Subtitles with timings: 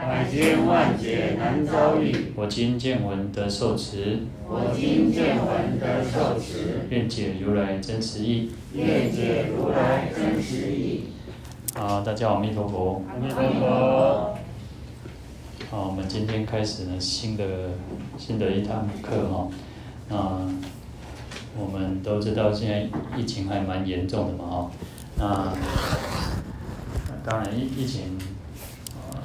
[0.00, 2.32] 百千万劫难遭遇。
[2.34, 4.20] 我今见闻得受持。
[4.48, 6.86] 我今见闻得受持。
[6.88, 8.50] 愿解如来真实义。
[8.72, 11.08] 愿解如来真实义。
[11.74, 13.02] 好，大家好，阿弥陀佛。
[13.10, 14.38] 阿弥陀佛。
[15.70, 17.44] 好，我们今天开始呢，新的
[18.16, 19.48] 新的一堂课哈。
[20.08, 20.16] 那
[21.58, 22.88] 我们都知道现在
[23.18, 24.70] 疫情还蛮严重的嘛哈。
[25.18, 25.52] 那
[27.22, 28.16] 当然疫疫情。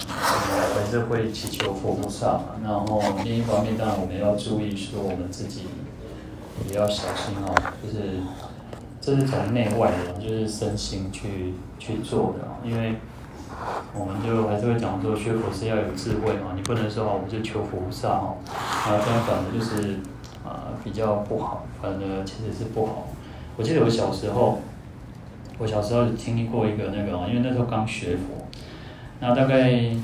[0.08, 5.63] 还是会祈求佛菩萨嘛，然后另一方面，当然我们要注意说我们自己
[6.70, 8.20] 也要小心哦，就是
[9.02, 12.96] 这是从内外的，就是身心去去做的，因为
[13.93, 18.37] 我们就还是会讲说学佛是要有智慧嘛，你不能说哦，我们就求佛菩萨哦，
[18.85, 19.99] 然后这样反而就是
[20.46, 23.08] 啊、比较不好，反正其实是不好。
[23.58, 24.60] 我记得我小时候，
[25.58, 28.45] 我小时候经历过一个那个，因为那时候刚学佛。
[29.21, 29.96] 那大概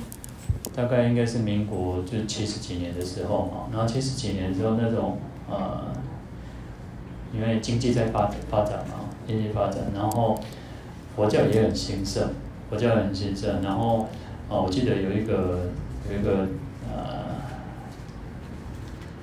[0.74, 5.18] 大概应该是民国就是七十几年的时候嘛，然后七十几年之后那种
[5.50, 5.88] 呃，
[7.34, 10.40] 因为经济在发展发展嘛，经济发展，然后
[11.16, 12.30] 佛教也很兴盛，
[12.70, 14.08] 佛教也很兴盛，然后
[14.50, 15.70] 啊、我记得有一个
[16.10, 16.48] 有一个
[16.90, 17.36] 呃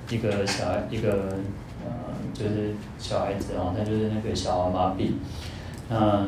[0.09, 1.39] 一个小孩一个
[1.83, 5.13] 呃就是小孩子哦，他就是那个小儿麻痹，
[5.89, 6.27] 那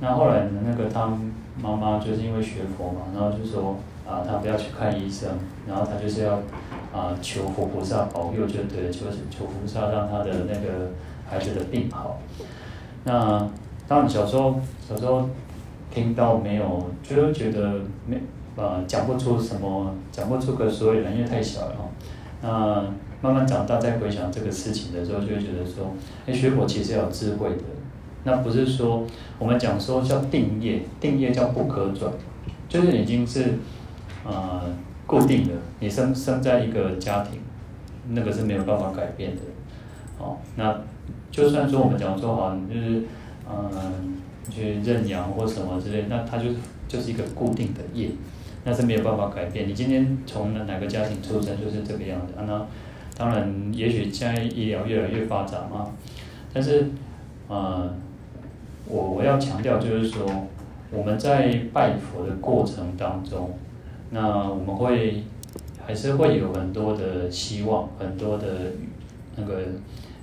[0.00, 1.32] 那后来呢，那个他们。
[1.60, 5.30] 妈妈就是因为学佛嘛，然后就说啊，他不要去看医生，
[5.68, 6.34] 然后他就是要
[6.92, 10.90] 啊求佛菩萨保佑，就对，求求菩萨让他的那个
[11.28, 12.18] 孩子的病好。
[13.04, 13.48] 那
[13.86, 15.28] 当然小时候小时候
[15.90, 18.20] 听到没有，就觉得没
[18.56, 21.76] 啊讲不出什么，讲不出个所以然，因为太小了。
[22.42, 22.84] 那
[23.22, 25.92] 慢慢长大再回想这个事情的时候，就会觉得说，
[26.26, 27.62] 哎，学佛其实要有智慧的。
[28.26, 29.06] 那不是说
[29.38, 32.10] 我们讲说叫定业，定业叫不可转，
[32.68, 33.58] 就是已经是
[34.24, 34.62] 呃
[35.06, 35.52] 固定的。
[35.78, 37.38] 你生生在一个家庭，
[38.08, 39.42] 那个是没有办法改变的。
[40.18, 40.74] 哦，那
[41.30, 43.02] 就算说我们讲说好，你就是
[43.46, 44.16] 嗯、
[44.50, 46.44] 去认养或什么之类，那它就
[46.88, 48.08] 就是一个固定的业，
[48.64, 49.68] 那是没有办法改变。
[49.68, 52.32] 你今天从哪哪个家庭出生就是这个样子。
[52.38, 52.66] 啊、那
[53.18, 55.88] 当然，也许现在医疗越来越发展嘛，
[56.54, 56.88] 但是
[57.48, 57.92] 呃。
[58.86, 60.26] 我我要强调就是说，
[60.90, 63.58] 我们在拜佛的过程当中，
[64.10, 65.24] 那我们会
[65.86, 68.46] 还是会有很多的希望，很多的
[69.36, 69.62] 那个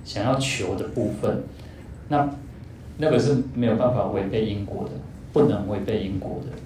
[0.04, 1.42] 想要求的部分，
[2.08, 2.28] 那
[2.98, 4.90] 那个是没有办法违背因果的，
[5.32, 6.56] 不能违背因果的，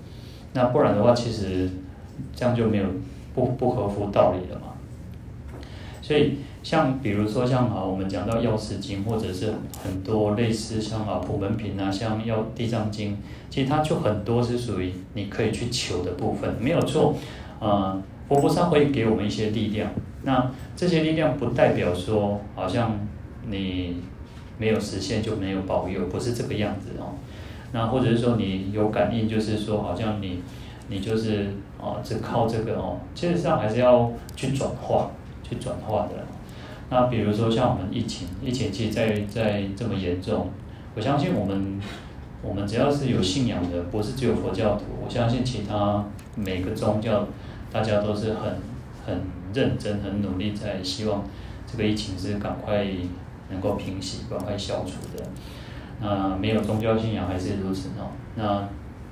[0.52, 1.70] 那不然的话，其实
[2.34, 2.84] 这样就没有
[3.34, 4.74] 不不合乎道理了嘛，
[6.02, 6.38] 所以。
[6.66, 9.54] 像比如说像啊，我们讲到药师经，或者是
[9.84, 13.16] 很多类似像啊普门品啊，像药地藏经，
[13.48, 17.14] 其实它就很多是属于你可以去求的部分，没有错。
[17.60, 19.88] 呃，佛菩萨会给我们一些力量，
[20.24, 22.98] 那这些力量不代表说好像
[23.48, 23.98] 你
[24.58, 27.14] 没有实现就没有保佑，不是这个样子哦。
[27.70, 30.42] 那或者是说你有感应，就是说好像你
[30.88, 31.46] 你就是
[31.78, 35.12] 哦，只靠这个哦，其实上还是要去转化，
[35.44, 36.26] 去转化的。
[36.88, 40.50] 那比如说像我们疫情，疫情其实在在这么严重，
[40.94, 41.80] 我相信我们
[42.42, 46.04] 我们只要是有信仰的，不是只有佛教徒，我相信其他
[46.36, 47.26] 每个宗教，
[47.72, 48.56] 大家都是很
[49.04, 49.20] 很
[49.52, 51.24] 认真、很努力，在希望
[51.66, 52.86] 这个疫情是赶快
[53.50, 55.24] 能够平息、赶快消除的。
[56.00, 58.12] 那没有宗教信仰还是如此哦。
[58.36, 58.68] 那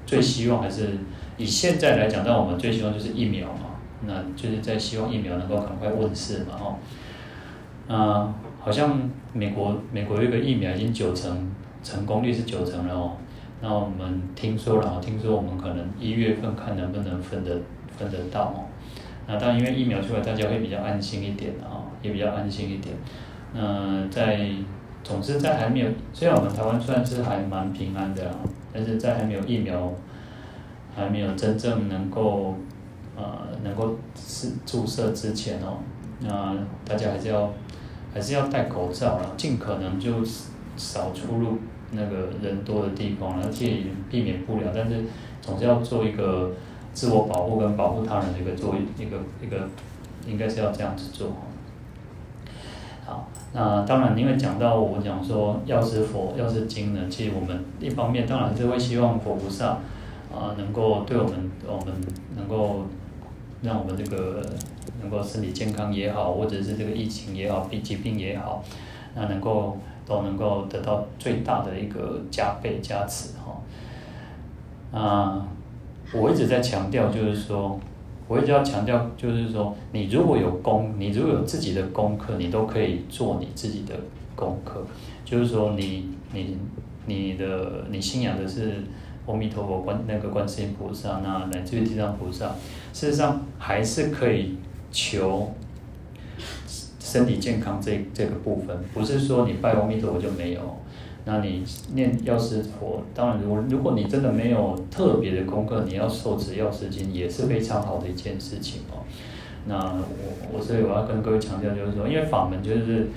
[0.07, 0.99] 最希望还是
[1.37, 6.77] 以现在来讲，那我们最希望就是疫苗嘛，那就是在希望疫苗能够赶快问世嘛，哦。
[7.87, 8.99] 啊、好像
[9.35, 11.51] 美国美国有一个疫苗已经九成
[11.83, 13.13] 成功率是九成了哦。
[13.61, 17.61] 那我们听说了，听说我们可能一月份看能不能分得
[17.97, 18.65] 分得到哦。
[19.27, 22.95] 那当然，因为疫苗出来，大家会比较安心一点啊，也比较安心一点。
[23.53, 24.49] 那在
[25.03, 28.31] 总之在还没有，虽然我们台湾算是还蛮平安的，
[28.73, 29.93] 但是在还没有疫苗，
[30.95, 32.55] 还没有真正能够
[33.17, 33.25] 呃
[33.63, 35.79] 能够是注射之前哦，
[36.21, 37.53] 那大家还是要。
[38.15, 40.25] 还是要戴口罩啦，尽可能就
[40.77, 41.59] 少出入
[41.91, 45.05] 那个人多的地方，而且避免不了，但是
[45.43, 46.53] 总是要做一个
[46.93, 49.69] 自我保护跟保护他人的一个做一个一个，
[50.27, 51.33] 应该是要这样子做。
[53.05, 59.79] 好，那当然，因为讲到我讲说药师佛、药师经呢，其实我们一方面当然是会希望佛菩萨啊、
[60.33, 61.95] 呃，能够对我们，我们
[62.37, 62.87] 能够
[63.61, 64.43] 让我们这个
[65.05, 68.65] 能够身体健康也好，或者是这个疫情也好，病疾病也好，
[69.15, 74.99] 那能够都能够得到最大的一个加倍加持哈。
[74.99, 75.47] 啊，
[76.13, 77.79] 我一直在强调，就是说。
[78.27, 83.95] 我一直要强调，就是说，你如果有功，你如果有自己的功课，你都可以做你自己的
[84.35, 84.83] 功课。
[85.27, 86.57] 就是说你，你
[87.05, 88.83] 你的你信仰的是
[89.27, 92.47] 阿弥陀佛观那个观世音菩萨，那乃至于地藏菩萨，
[92.95, 94.57] 事实上还是可以
[94.95, 95.53] 求
[97.01, 100.61] 身体健康这这个部分，不是说你拜阿弥陀佛就没有。
[101.27, 101.65] 那你
[101.95, 109.03] 念药师佛，当然，如果如果你真的没有特别的功课，你要受持药师经也是非常好的一件事情哦。
[109.67, 113.09] 那我我所以我要跟各位强调，就是说，因为法门就是，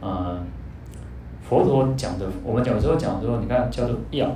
[0.00, 0.42] 呃，
[1.42, 4.34] 佛陀讲的，我们有时候讲说，你看叫做药，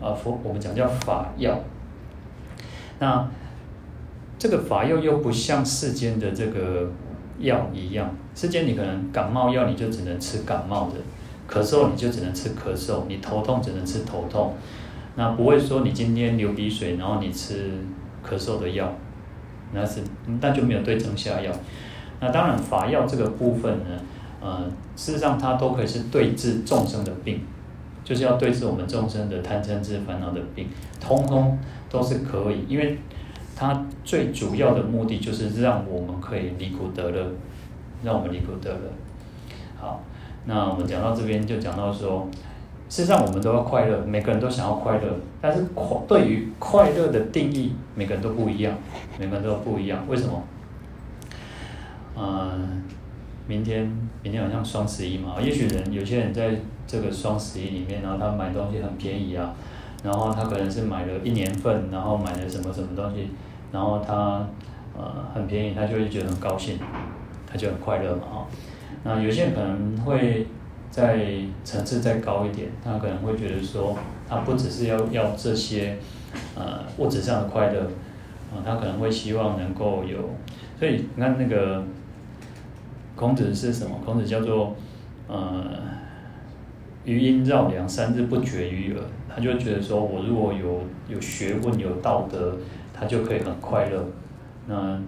[0.00, 1.58] 啊佛我们讲叫法药。
[3.00, 3.28] 那
[4.40, 6.90] 这个法药又不像世间的这个
[7.40, 10.94] 药一样，世间你可能感冒药你就只能吃感冒的。
[11.46, 14.54] 咳嗽你就只能吃咳嗽，你头痛只能吃头痛，
[15.16, 17.70] 那不会说你今天流鼻水，然后你吃
[18.26, 18.90] 咳嗽的药，
[19.74, 20.00] 那是
[20.40, 21.52] 那就没有对症下药。
[22.20, 24.00] 那当然法药这个部分呢，
[24.40, 24.64] 呃，
[24.96, 27.40] 事实上它都可以是对治众生的病，
[28.04, 31.58] 就是要对治我们众生的贪嗔痴烦恼的病，通通
[31.90, 32.96] 都是可以，因为
[33.60, 37.30] 它最主要的目的就是让我们可以离苦得乐，
[38.02, 38.80] 让我们离苦得乐。
[39.78, 40.02] 好。
[40.46, 42.26] 那我们讲到这边，就讲到说，
[42.88, 48.74] 事实上我们都要快乐，每个人都想要快乐，但是快对于快乐的定义，每个人都不一样，
[49.18, 50.02] 每个人都不一样。
[50.08, 50.42] 为什么？
[52.16, 52.82] 嗯，
[53.46, 53.84] 明天
[54.22, 59.54] 明天好像双十一嘛，也许人有些人在这个双十一里面，然后他买东西很便宜啊，
[60.02, 63.28] 然后他可能是买了一年份，然后买了什么什么东西，
[63.72, 64.46] 然后他
[64.96, 66.78] 呃很便宜，他就会觉得很高兴，
[67.46, 68.46] 他就很快乐嘛，哈。
[69.04, 70.46] 那有些人可能会
[70.90, 71.26] 在
[71.64, 73.96] 层次再高一点，他可能会觉得说，
[74.28, 75.96] 他不只是要要这些，
[76.54, 77.80] 呃，物质上的快乐，
[78.52, 80.18] 啊、他可能会希望能够有，
[80.78, 81.84] 所以你看那个
[83.14, 83.96] 孔子是什么？
[84.04, 84.74] 孔子叫做，
[85.28, 85.62] 呃，
[87.04, 89.02] 余音绕梁，三日不绝于耳。
[89.32, 92.56] 他就觉得说，我如果有有学问、有道德，
[93.00, 94.04] 他就可以很快乐。
[94.66, 95.00] 那。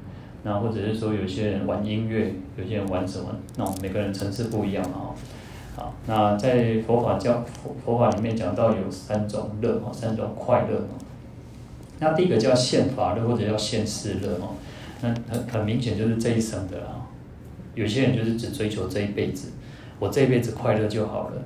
[0.45, 3.27] 那或者是说，有些人玩音乐，有些人玩什么？
[3.57, 5.15] 那我们每个人层次不一样啊。
[5.77, 10.85] 好，那在佛法教佛佛法里面讲到有三种乐哦，三种快乐。
[12.01, 14.57] 那第一个叫现法乐，或者叫现世乐哦。
[15.01, 17.07] 那很很明显就是这一生的啊。
[17.77, 19.53] 有些人就是只追求这一辈子，
[20.01, 21.37] 我这一辈子快乐就好了。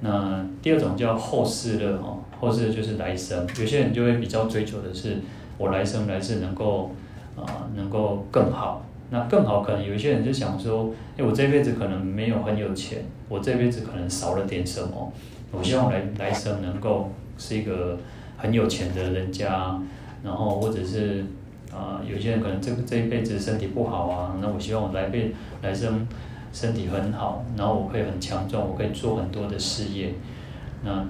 [0.00, 3.46] 那第二种叫后世乐哦，后世就是来生。
[3.58, 5.16] 有些人就会比较追求的是，
[5.58, 6.90] 我来生来世能够。
[7.36, 15.12] 啊，能够更好，那更好可能有一些人就想说，哎，我这辈子可能没有很有钱，我这辈子可能少了点什么，
[15.50, 17.98] 我希望来来生能够是一个
[18.36, 19.76] 很有钱的人家，
[20.22, 21.24] 然后或者是
[21.72, 26.06] 啊，有些人可能这个这一辈子身体不好啊，那我希望我来辈来生
[26.52, 30.14] 身体很好，然后我可以很强壮，我可以做很多的事业，
[30.84, 31.04] 那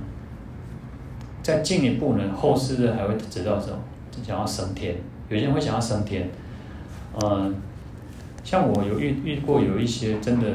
[1.42, 3.76] 再进一步呢，后世的还会知道什么？
[4.22, 4.96] 想要升天。
[5.28, 6.28] 有些人会想要升天，
[7.24, 7.54] 嗯，
[8.44, 10.46] 像我有遇遇过有一些真的，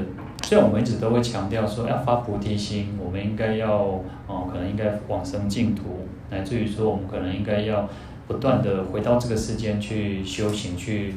[0.44, 3.78] 虽然我们一直都会强调说要发菩提心，我们应该要
[4.28, 7.90] 哦，可能应该往生净土，乃至于说我们可能应该要
[8.28, 11.16] 不断的回到这个世间去修行，去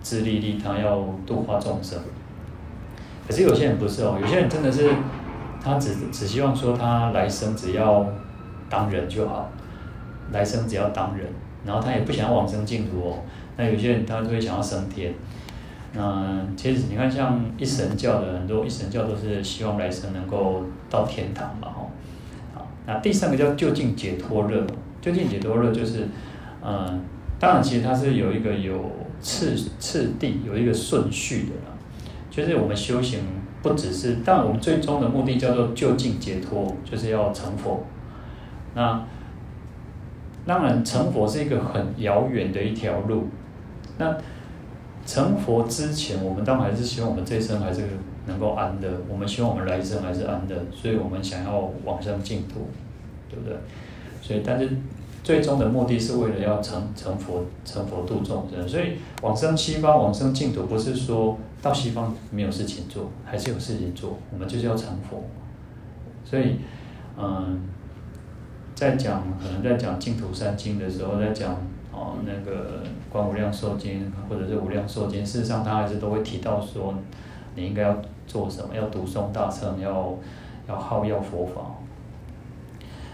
[0.00, 1.98] 自利利他，要度化众生。
[3.28, 4.90] 可是有些人不是哦，有些人真的是
[5.62, 8.06] 他只只希望说他来生只要
[8.70, 9.50] 当人就好，
[10.32, 11.26] 来生只要当人。
[11.66, 13.18] 然后他也不想往生净土哦，
[13.56, 15.14] 那有些人他就会想要升天。
[15.92, 21.90] 那其实你看，像一神教的很多一神教都是希望来生能够到天堂嘛，吼。
[22.54, 24.66] 好，那第三个叫究竟解脱乐，
[25.00, 26.08] 究竟解脱乐就是，
[26.64, 27.00] 嗯，
[27.38, 28.90] 当然其实它是有一个有
[29.20, 31.76] 次次第，有一个顺序的啦。
[32.28, 33.20] 就是我们修行
[33.62, 37.86] 不只是，当然我们最终的目的叫做究竟解脱，就是要成佛。
[38.74, 39.00] 那
[40.46, 43.28] 当然，成佛是一个很遥远的一条路。
[43.98, 44.16] 那
[45.06, 47.82] 成佛之前，我们当然还是希望我们这一生还是
[48.26, 48.88] 能够安乐。
[49.08, 52.68] 我们希望我们来生还是安乐，所以我们想要往生净土，
[53.28, 53.56] 对不对？
[54.22, 54.70] 所以，但是
[55.22, 58.68] 最终的目的是为了要成成佛，成佛度众生。
[58.68, 64.18] 所以往生西方，往生净土，不是说到西方没有事情做，还是有事情做。
[64.32, 65.24] 我们就是要成佛。
[66.24, 66.56] 所以，
[67.18, 67.60] 嗯，
[68.74, 71.54] 在讲可能在讲净土三经的时候，在讲
[71.92, 76.94] 哦那个观无量寿经或者是无量寿经，事实上他还是都会提到说，
[77.54, 80.12] 你应该要做什么，要读诵大乘，要
[80.68, 81.62] 要好要佛法。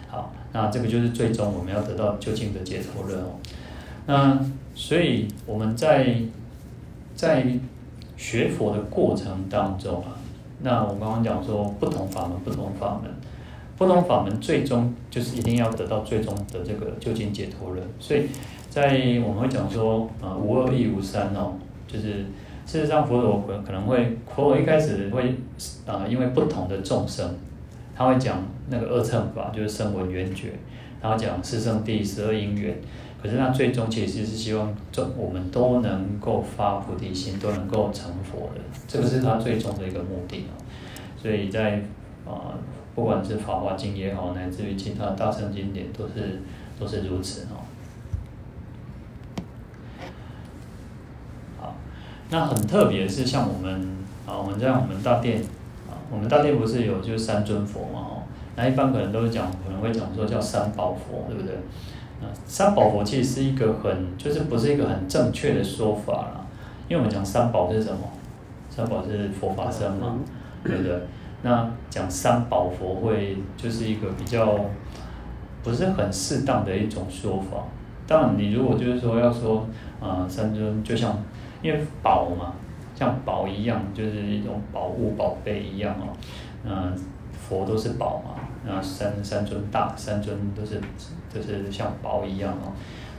[0.09, 3.29] 好，那这个就是最终我们要得到究竟的解脱论哦。
[4.07, 4.41] 那
[4.75, 6.17] 所以我们在
[7.15, 7.47] 在
[8.17, 10.17] 学佛的过程当中啊，
[10.63, 13.11] 那我刚刚讲说不同法门，不同法门，
[13.81, 17.81] 不同法门最终就是一定要得到最终的这个究竟解脱乐。
[17.99, 18.27] 所以
[18.69, 18.91] 在
[19.25, 21.55] 我们会讲说啊，无二亦无三哦，
[21.89, 22.27] 就是
[22.67, 25.35] 事实上佛陀可能会佛陀一开始会
[25.87, 27.35] 啊，因为不同的众生。
[27.97, 30.53] 他会讲那个二乘法，就是声闻缘觉，
[31.01, 32.79] 然后讲四圣谛、十二因缘。
[33.23, 34.75] 可是他最终其实是希望，
[35.17, 40.53] 我们都能够发菩提心，都能够成佛的，这个是他最终的一个目的啊。
[41.17, 41.83] 所以在
[42.27, 42.53] 啊，
[43.01, 46.43] 不管是法华经也好，乃至于其他大乘经典，都是
[46.79, 47.65] 都是如此哦。
[51.59, 51.75] 好，
[52.29, 55.41] 那很特别的是，像我们啊，我们在我们大殿
[55.89, 55.97] 啊。
[56.13, 58.01] 我们大殿不是有就是三尊佛嘛？
[58.01, 58.23] 哦，
[58.55, 61.55] 那一般可能都是讲，可能会讲说叫三宝佛，对不对？
[62.21, 66.47] 啊，三宝佛其实是一个很，就是不是一个很正确的说法啦。
[66.87, 68.01] 因为我们讲三宝是什么？
[68.69, 70.19] 三宝是佛法僧嘛，
[70.63, 71.01] 对不对？
[71.43, 74.59] 那讲三宝佛会就是一个比较
[75.63, 77.65] 不是很适当的一种说法。
[78.07, 79.67] 当然，你如果就是说要说
[80.01, 81.19] 啊，三尊就像
[81.63, 82.55] 因为宝嘛。
[82.93, 86.13] 像宝一样，就是一种宝物、宝贝一样哦。
[86.63, 86.95] 嗯，
[87.33, 88.35] 佛都是宝嘛，
[88.67, 90.79] 那三三尊大，三尊都是
[91.33, 92.73] 就是像宝一样哦。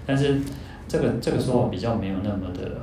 [0.05, 0.39] 但是
[0.87, 2.79] 这个这个说法比较没有那么的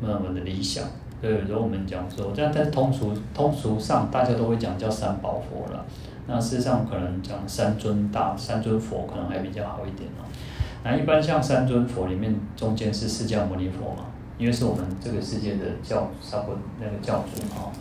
[0.00, 0.82] 那么的理想。
[1.20, 5.84] 所以有时候我们讲说，这样在通俗通俗上，大家都会讲叫三宝佛了。
[6.26, 10.24] 那事实上可能讲三尊大、三尊佛可能还比较好一点哦。
[10.84, 14.04] 那一般像三尊佛里面，中间是释迦牟尼佛嘛。
[14.38, 17.72] 因为是我们这个世界的教，差不那个教主哦。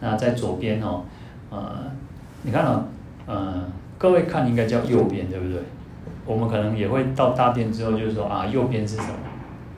[0.00, 1.02] 那在左边哦，
[1.48, 1.90] 呃，
[2.42, 2.84] 你看哦，
[3.26, 3.64] 呃，
[3.96, 5.62] 各位看应该叫右边，对不对？
[6.26, 9.14] 我们可能也会到大殿之后，就是说啊，右边是什么？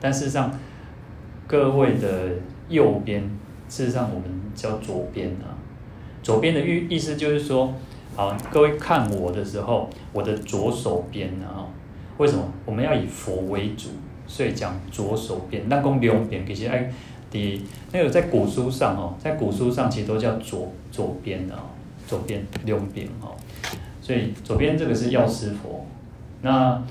[0.01, 0.51] 但事实上，
[1.51, 2.29] 各位的
[2.69, 3.21] 右边，
[3.67, 4.23] 事实上我们
[4.55, 5.51] 叫左边啊。
[6.23, 7.73] 左边的意意思就是说，
[8.15, 11.67] 好，各位看我的时候，我的左手边啊，
[12.17, 12.45] 为什么？
[12.65, 13.89] 我们要以佛为主。
[14.25, 16.89] 所以讲左手边，那讲两边，其实哎，
[17.29, 21.59] 第那个在古书上哦，在古书上其实都叫左左边的哦，
[22.07, 23.35] 左边两边哦。
[23.99, 25.85] 所以左边这个是药师佛，
[26.43, 26.81] 那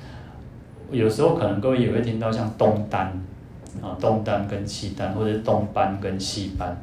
[0.91, 3.19] 有时候可能各位也会听到像东丹
[3.83, 6.77] 啊，东单跟西单，或者是东班跟西班。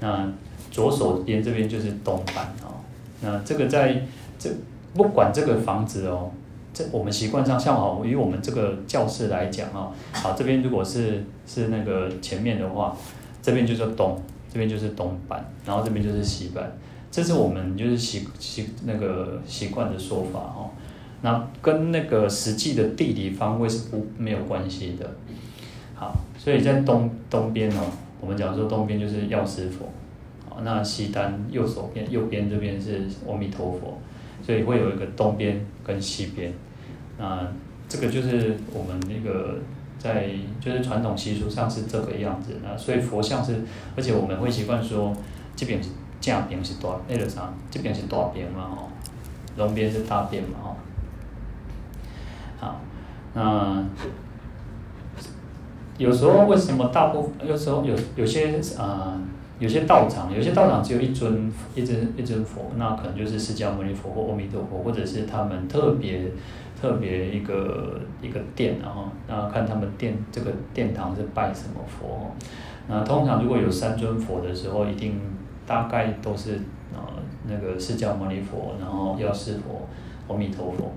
[0.00, 0.26] 那
[0.70, 2.74] 左手边这边就是东班哦。
[3.20, 4.02] 那这个在
[4.38, 4.50] 这
[4.94, 6.30] 不管这个房子哦。
[6.72, 12.96] 这我们习惯上，像好，以我们这个教室来讲啊，好，这边如果是是那个前面的话，
[13.42, 14.16] 这边就是东，
[14.48, 16.72] 这边就是东班，然后这边就是西班，
[17.10, 20.70] 这是我们就是习习那个习惯的说法哦。
[21.22, 25.10] 那跟那个实际的地理方位是不没有关系的。
[25.96, 27.84] 好，所以在东东边哦，
[28.18, 29.84] 我们讲说东边就是药师佛，
[30.48, 33.98] 啊，那西单右手边右边这边是阿弥陀佛。
[34.42, 36.50] 所以会有一个东边跟西边，
[37.18, 37.46] 那
[37.86, 39.58] 这个就是我们那个
[39.98, 42.56] 在就是传统习俗上是这个样子。
[42.64, 43.60] 那所以佛像是，
[43.94, 45.14] 而且我们会习惯说，
[45.54, 45.90] 这边是
[46.22, 48.88] 正边是大，那个啥，这边是大边嘛哦，
[49.58, 50.76] 东边是大边嘛哦。
[52.58, 52.80] 好，
[53.34, 53.84] 那
[56.00, 59.12] 有时候为什么大部分有时候有有些啊？
[59.12, 59.20] 呃
[59.60, 66.32] 有些道场，有些道场只有一尊一尊一尊佛，那可能就是释迦牟尼佛或阿弥陀佛，或者是他们特别
[66.80, 72.34] 特别一个一个殿，然后那看他们殿这个殿堂是拜什么佛。
[72.88, 75.20] 那通常如果有三尊佛的时候，一定
[75.66, 76.58] 大概都是
[76.94, 77.00] 呃
[77.46, 79.86] 那个释迦牟尼佛，然后药师佛、
[80.26, 80.90] 阿弥陀佛，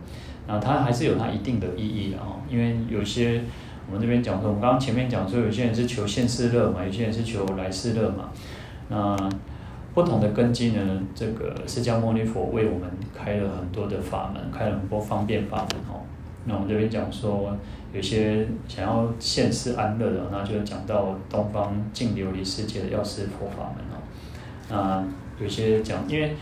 [0.47, 3.41] 那它还是有它一定的意义的哦，因为有些。
[3.87, 8.29] 我们这边讲说，我们刚刚前面讲说，有些人是求现世乐嘛，有些人是求来世乐嘛。
[8.89, 9.17] 那
[9.93, 16.01] 不同的根基呢，这个释迦牟尼佛为我们开了很多的法门，开了很多方便法门哦。
[16.45, 17.55] 那我们这边讲说，
[17.93, 24.01] 有些想要现世安乐的，那就讲到东方净琉璃世界的药师佛法门哦。
[24.69, 26.35] 那有些讲，因为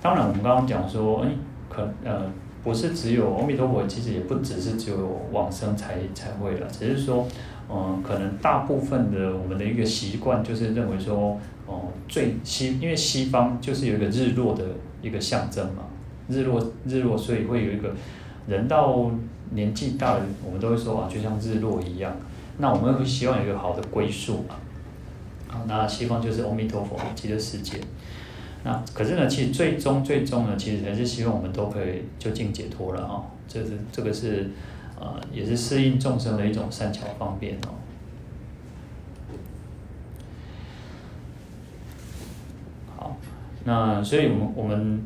[0.00, 1.28] 当然我们刚刚讲说，哎，
[1.68, 2.22] 可呃。
[2.64, 7.28] 不是只有阿弥陀佛，其实也不只是只有往生才才会了，只是说，
[7.70, 14.64] 嗯，可能大部分的我们的一个习惯就是认为说，哦、最西，因为西方就是有一个日落的
[15.02, 15.82] 一个象征嘛，
[16.28, 17.94] 日落日落，所以会有一个
[18.46, 19.10] 人到
[19.50, 22.16] 年纪大了，我们都会说啊，就像日落一样，
[22.56, 24.56] 那我们会希望有一个好的归宿嘛，
[25.48, 27.78] 好，那西方就是阿弥陀佛极乐世界。
[28.66, 33.24] 那可是呢，其实最终最终呢，其实还是希望我们都可以究竟解脱了啊、哦！
[33.46, 34.50] 这是这个是，
[34.98, 37.76] 呃，也是适应众生的一种善巧方便哦。
[42.96, 43.16] 好，
[43.64, 45.04] 那所以我们我们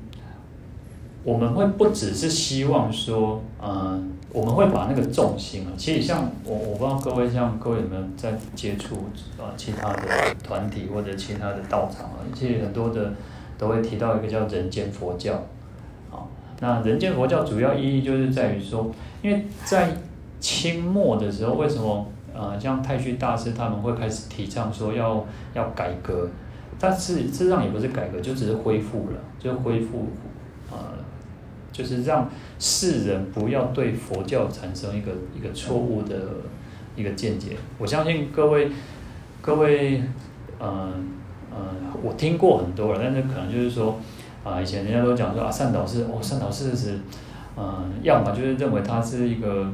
[1.25, 4.01] 我们会不只是希望说，呃，
[4.33, 8.95] 我们会把那个重心啊，其实像我我不知道各位像各位有没有在接触
[9.37, 13.15] 啊其他的团体或者其他的道场啊，其实很多的。
[13.59, 15.43] 都会提到一个叫人间佛教，
[16.09, 19.91] 好，那人间佛教主要意义就是在于说，因为在
[20.39, 26.29] 清末的时候，为什么呃像太虚大师他们会开始提倡说要要改革，
[26.79, 30.07] 但是事实上也不是改革，就只是恢复了，就恢复，
[30.71, 30.79] 呃，
[31.73, 36.17] 就是让世人不要对佛教产生一个一个错误的
[36.95, 37.57] 一个见解。
[37.79, 38.71] 我相信各位
[39.41, 40.03] 各位，
[40.61, 41.18] 嗯、
[41.51, 41.59] 嗯，
[42.03, 43.99] 我听过很多了，但是可能就是说，
[44.45, 46.99] 啊，以前人家都讲说啊，善导寺哦，善导寺是，
[47.57, 49.67] 嗯，要么就是认为它是一个，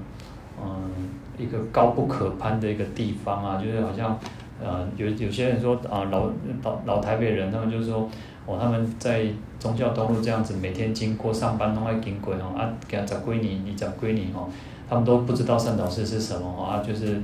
[0.63, 0.91] 嗯，
[1.37, 4.19] 一个高不可攀的一个地方啊，就是好像，
[4.63, 6.31] 呃，有有些人说啊，老
[6.63, 8.09] 老老台北人，他们就是说，
[8.47, 9.27] 哦，他们在
[9.59, 14.49] 宗教东路这样子，每天经过上班都会经过哦，啊，给他找归你，你找归你哦，
[14.89, 17.21] 他们都不知道善导寺是什么哦，啊，就是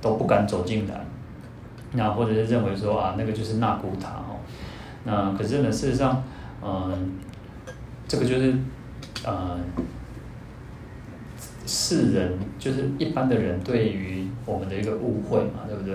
[0.00, 1.04] 都不敢走进来。
[1.92, 4.40] 那或者是认为说啊，那个就是纳古塔哦，
[5.04, 6.22] 那可是呢，事实上，
[6.62, 7.12] 嗯，
[8.06, 8.54] 这个就是，
[9.24, 9.58] 呃，
[11.66, 15.94] 世人就是一般的人对于我们的一个误会嘛，对不对？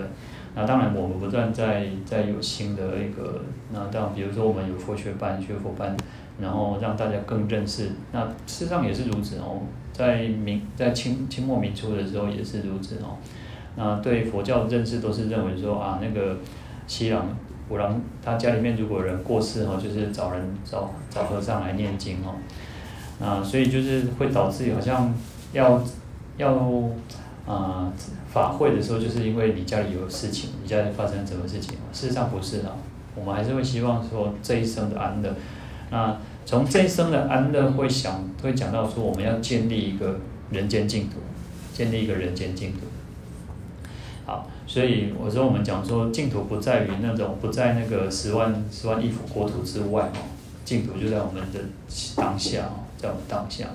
[0.56, 5.96] 那当然，我们不断在在有新的一个，那当然，比如说我们有佛学班、学佛班，
[6.40, 7.90] 然后让大家更认识。
[8.12, 13.18] 那事实上也是如此哦，在明在清清末明初的时候也是如此哦。
[13.76, 16.36] 那对佛教认识都是认为说啊，那个
[16.86, 17.26] 西郎
[17.68, 22.34] 五郎他家里面如果人过世哈，就是找人找找和尚来念经哦。
[23.24, 25.14] 啊，所以就是会导致好像
[25.52, 25.82] 要
[26.36, 26.52] 要
[27.46, 27.92] 啊
[28.32, 31.74] 法会的时候，就是因为你家里有事情，你家里发生什么事情？
[31.92, 32.76] 事实上不是啊，
[33.14, 35.34] 我们还是会希望说这一生的安乐。
[35.90, 40.18] 那从这一生的安乐会想会讲到说，我们要建立一个
[40.50, 41.16] 人间净土，
[41.72, 42.78] 建立一个人间净土。
[44.66, 50.18] 所以我说我们讲说净土不在于那种不在那个十万十万亿佛国土之外哦，
[50.64, 51.60] 净土就在我们的
[52.16, 53.66] 当下哦，在我们当下。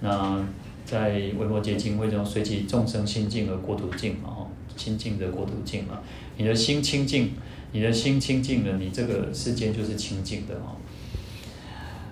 [0.00, 0.44] 那
[0.84, 4.46] 在《维摩詰经》为中随其众生心净而国土净嘛哦，
[4.76, 6.00] 清净的国土净嘛，
[6.36, 7.32] 你的心清净，
[7.72, 10.76] 你的心清净了，你这个世间就是清净的哦。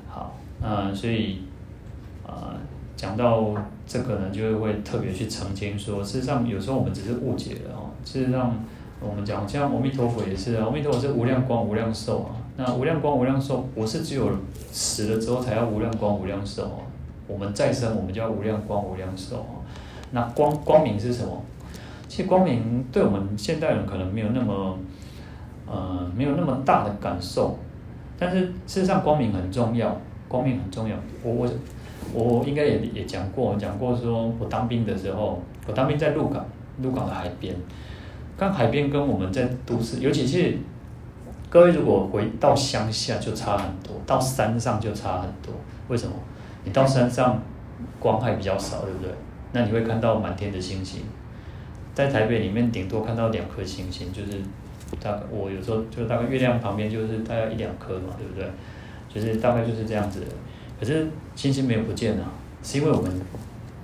[0.08, 1.40] 好，那所以
[2.26, 2.56] 啊。
[2.96, 3.52] 讲到
[3.87, 7.84] 这个呢，就会特别去澄清说，事实上有时候我们只是误解了哦。
[8.04, 8.54] 事实上，
[9.00, 12.36] 我们讲像阿弥陀佛也是啊，阿弥陀佛是无量光无量寿啊。
[12.56, 14.30] 那无量光无量寿我是只有
[14.70, 16.78] 死了之后才要无量光无量寿哦。
[17.26, 19.64] 我们再生我们叫无量光无量寿哦。
[20.12, 21.42] 那光光明是什么？
[22.06, 24.78] 其实光明对我们现代人可能没有那么
[25.66, 27.58] 呃没有那么大的感受，
[28.18, 29.96] 但是事实上光明很重要，
[30.28, 30.96] 光明很重要。
[31.22, 31.48] 我我。
[32.12, 36.44] 我应该也也讲过，讲过说，我当兵的时候，我当兵在鹿港，
[36.82, 37.56] 鹿港的海边，
[38.37, 40.59] 看海边跟我们在都市，尤其是
[41.49, 45.55] 各位如果回到乡下就差很多，到山上就差很多。
[45.88, 46.14] 为什么？
[46.64, 47.40] 你到山上
[48.01, 49.11] 光害比较少，对不对？
[49.53, 51.03] 那你会看到满天的星星，
[51.94, 54.40] 在台北里面顶多看到两颗星星，就是
[55.01, 58.51] 大概我有时候就大概月亮旁边就是大概一两颗嘛，对不对？
[59.09, 60.27] 就是大概就是这样子的。
[60.81, 62.33] 可是星星没有不见啊，
[62.64, 63.12] 是因为我们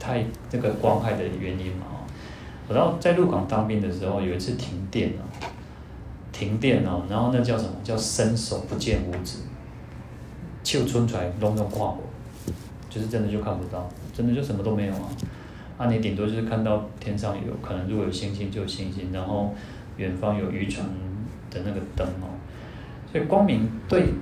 [0.01, 1.87] 太这个光害的原因嘛。
[2.75, 5.23] 然后在鹿港当兵的时候，有一次停电了，
[6.33, 7.71] 停电了，然后那叫什么？
[7.83, 9.39] 叫伸手不见五指，
[10.63, 11.99] 就春出来隆隆跨火，
[12.89, 15.09] 就是真的就看不到，真的就什么都没有啊。
[15.79, 19.55] 啊，你顶多就是看到天上有可能如果有星星就有星星，然后
[19.97, 20.87] 远方有渔船
[21.51, 22.31] 的那个灯哦，
[23.11, 24.15] 所以光明对。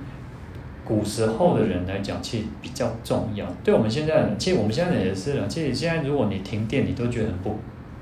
[0.85, 3.45] 古时候的人来讲，其实比较重要。
[3.63, 5.45] 对我们现在，其实我们现在也是啊。
[5.47, 7.59] 其实现在如果你停电，你都觉得很不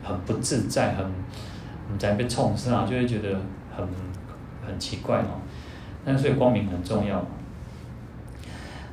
[0.08, 1.06] 很不自在，很
[1.92, 3.40] 你在被冲是啊，就会觉得
[3.76, 3.88] 很
[4.66, 5.42] 很奇怪哦。
[6.06, 7.24] 但是所以光明很重要。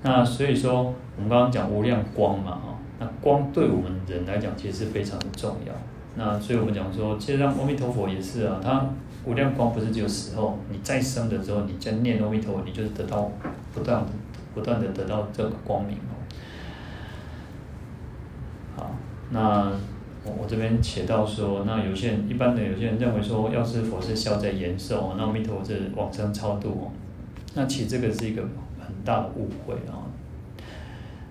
[0.02, 5.72] 那所以说，我们刚刚讲无量光嘛，哈，那光对我们人来讲其实是非常的重要。
[6.16, 8.86] 那所以我们讲说，其实让阿弥陀佛也是啊，他
[9.24, 13.30] 无量光不是只有死后，你再生的时候，你再念阿弥陀佛，你就是得到
[13.72, 14.04] 不断
[14.54, 16.12] 不断的得到这个光明哦。
[18.76, 18.90] 好，
[19.30, 19.72] 那
[20.24, 26.90] 我我这边写到说，那有些人一般的有些人认为说，药师佛是消灾延寿，那阿弥陀佛是往生超度哦。
[27.54, 28.42] 那其实这个是一个
[28.80, 30.02] 很大的误会啊，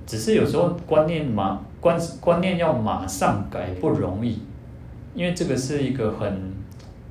[0.05, 4.39] 只是有时候观念马观观念要马上改不容易，
[5.15, 6.53] 因为这个是一个很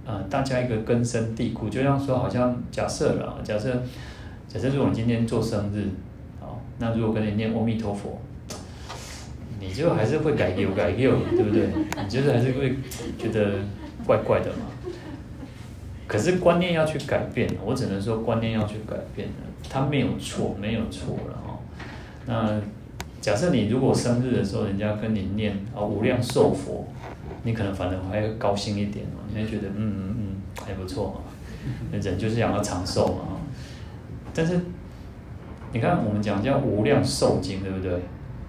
[0.06, 3.82] 呃大家一个根深蒂固，就像说好像假设了，假设
[4.46, 5.88] 假设如果你今天做生日，
[6.40, 8.18] 好，那如果跟你念阿弥陀佛，
[9.62, 11.68] 你就还是会改掉改掉，对不对？
[12.02, 12.74] 你就是还是会
[13.16, 13.60] 觉得
[14.04, 14.66] 怪怪的嘛。
[16.08, 19.34] 可是观念要去改变，我只能说观念要去改变了，
[19.70, 21.58] 它没有错，没有错了哦。
[22.26, 22.60] 那
[23.20, 26.88] 假设你如果生日的时候，人家跟你念啊无量寿佛，
[27.44, 31.20] 你可能反而还会高兴一点哦，你会觉得嗯嗯嗯还不错嘛，
[31.92, 33.38] 人就是想要长寿嘛。
[34.34, 34.60] 但是
[35.72, 37.92] 你看我们讲叫无量寿经，对不对？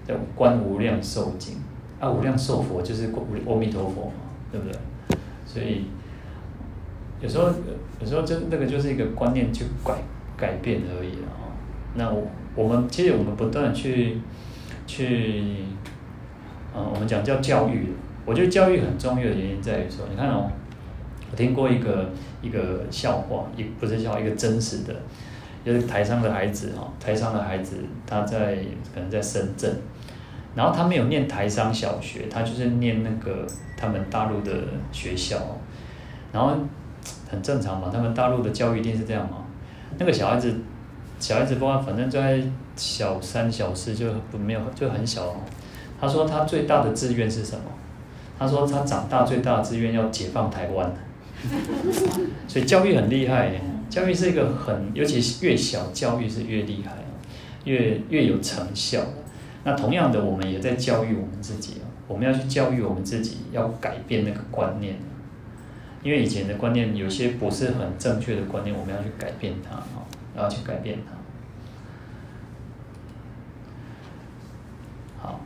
[0.07, 1.57] 叫观无量寿经
[1.99, 3.09] 啊，无量寿佛就是
[3.45, 4.13] 阿弥陀佛嘛，
[4.51, 4.77] 对不对？
[5.45, 5.85] 所以。
[7.21, 7.45] 有时候，
[8.01, 9.93] 有时候就那个就是一个观念去改
[10.35, 11.55] 改变而已了啊。
[11.95, 14.17] 那我我们其实我们不断去
[14.85, 15.41] 去，
[16.75, 17.93] 嗯，我们讲叫教育。
[18.25, 20.51] 我觉得教育很重要的原因在于说，你看哦，
[21.31, 22.09] 我听过一个
[22.41, 24.93] 一个笑话，一不是笑话，一个真实的，
[25.63, 28.57] 就是台商的孩子哈，台商的孩子他在
[28.93, 29.73] 可能在深圳，
[30.55, 33.45] 然后他没有念台商小学，他就是念那个
[33.77, 34.51] 他们大陆的
[34.91, 35.37] 学校，
[36.31, 36.55] 然后。
[37.29, 39.37] 很正常嘛，他们大陆的教育一定是这样嘛。
[39.97, 40.55] 那个小孩子，
[41.19, 42.39] 小孩子不管反正在
[42.75, 45.35] 小三、小四就不没有就很小。
[45.99, 47.63] 他说他最大的志愿是什么？
[48.37, 50.93] 他说他长大最大的志愿要解放台湾。
[52.47, 56.91] 所以教育很厉害，教育是一个很，尤其是越小教育是越厉害，
[57.65, 59.01] 越越有成效。
[59.63, 64.97] 那同样的，我们也在教育我们自己，我们要去教育我们自己，要改变那个观念。
[66.03, 70.03] 因为以前的观念有些不是很正确的观念，我们要去改变它啊，
[70.35, 71.13] 要去改变它。
[75.25, 75.39] 好，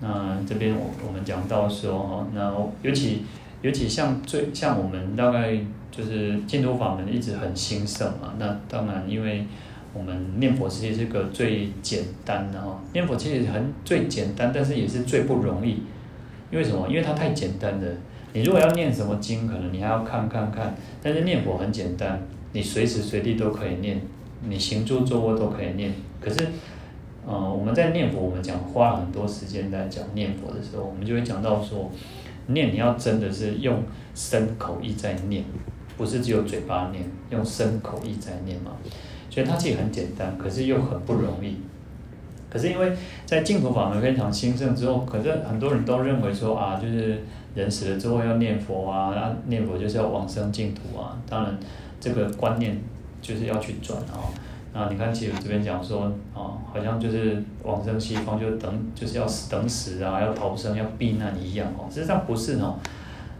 [0.00, 3.24] 那这边我我们讲到说哈，那尤其
[3.62, 5.58] 尤其像最像我们大概
[5.90, 9.46] 就是净土法门一直很兴盛嘛，那当然因为
[9.96, 15.82] 我们念佛其实是个最简单的哈，念佛其实很最简单，但是也是最不容易，
[16.50, 16.86] 因为什么？
[16.88, 17.86] 因为它太简单了。
[18.34, 20.74] 你如果要念什么经，可能你还要看看看。
[21.02, 22.20] 但是念佛很简单，
[22.52, 23.98] 你随时随地都可以念，
[24.46, 25.94] 你行住坐卧都可以念。
[26.20, 26.46] 可是，
[27.26, 31.90] 呃，我们在念佛，我们讲花了很多时间在讲念佛的时候，我们就会讲到说，
[32.48, 33.82] 念你要真的是用
[34.14, 35.42] 身口意在念，
[35.96, 38.72] 不是只有嘴巴念，用身口意在念嘛。
[39.36, 41.58] 所以它其实很简单，可是又很不容易。
[42.48, 42.96] 可是因为
[43.26, 47.22] 在净土法门非常兴盛之后，可是很多人都认为说啊，就是。
[47.56, 51.16] 人死了之后要念佛啊，然后念佛就是要往生净土啊。
[51.26, 51.58] 当然，
[51.98, 52.78] 这个观念
[53.22, 54.28] 就是要去转啊。
[54.74, 56.02] 那你看，其实这边讲说
[56.34, 61.88] 啊，好像就是往生西方就等就是要等死啊，要逃生要避难一样哦。
[61.90, 62.78] 实际上不是哦。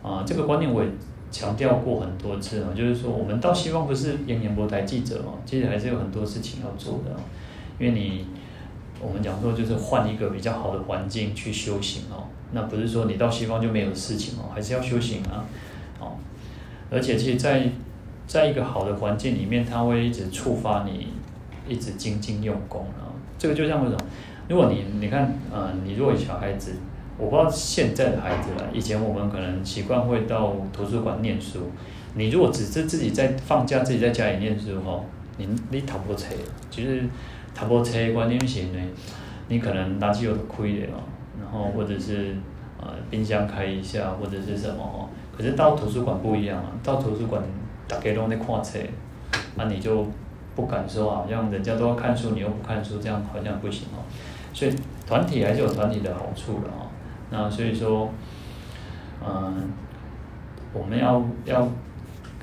[0.02, 0.88] 啊，这个观念我也
[1.38, 7.20] 强调过很多次哦，就是说我们到西方不是演演播台记者哦，其实还是有很多事情要做的哦。
[7.78, 8.24] 因为你
[9.02, 12.24] 我们讲说就是换一个比较好的环境去修行哦。
[12.52, 15.44] 那不是说你到西方就没有事情哦，还是要修行啊，
[16.00, 16.16] 哦，
[16.90, 17.68] 而且其实在，
[18.26, 21.08] 在一个好的环境里面，它会一直触发你，
[21.68, 23.12] 一直精进用功啊。
[23.36, 23.98] 这个就像什么？
[24.48, 26.76] 如果你你看，呃，你如果小孩子，
[27.18, 28.68] 我不知道现在的孩子了。
[28.72, 31.70] 以前我们可能习惯会到图书馆念书，
[32.14, 35.00] 你如果只是自己在放假，自己在家里念书哈，
[35.38, 36.34] 你你读不册，
[36.70, 37.02] 其实
[37.54, 38.78] 读不册观念型呢，
[39.48, 41.00] 你可能垃圾有亏的哦。
[41.38, 42.34] 然后或者是
[42.80, 47.42] 呃冰箱开一下或者是什么哦，可是到图书馆不一样啊，到图书馆
[47.86, 48.78] 大家都在看册，
[49.54, 50.06] 那你就
[50.54, 54.00] 不敢说好像人家都要看书，你又不看书，这样好像不行哦。
[54.52, 54.74] 所以
[55.06, 56.85] 团体还是有团体的好处的哦。
[57.30, 58.10] 那所以说，
[59.24, 59.70] 嗯、
[60.72, 61.68] 我们要要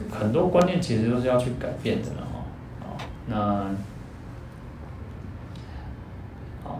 [0.10, 2.44] 很多观念其实都是要去改变的了哦。
[2.82, 3.76] 好，那。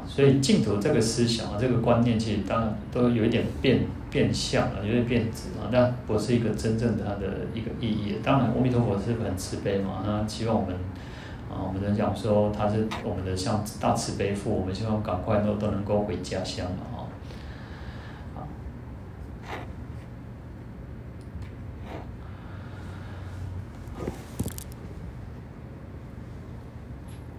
[0.06, 3.80] 所以净土这个思想啊，这个观念其实当然都有一点变
[4.12, 8.18] 变相了，有点变质啊，但不是一个真正它的一个意义。
[8.22, 10.76] 当然，阿弥陀佛是很慈悲嘛，那希望我们
[11.50, 17.02] 啊，我们在讲说他是我们的像大慈悲父，我们希望赶快都都能够回家乡了啊。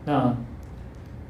[0.04, 0.36] 那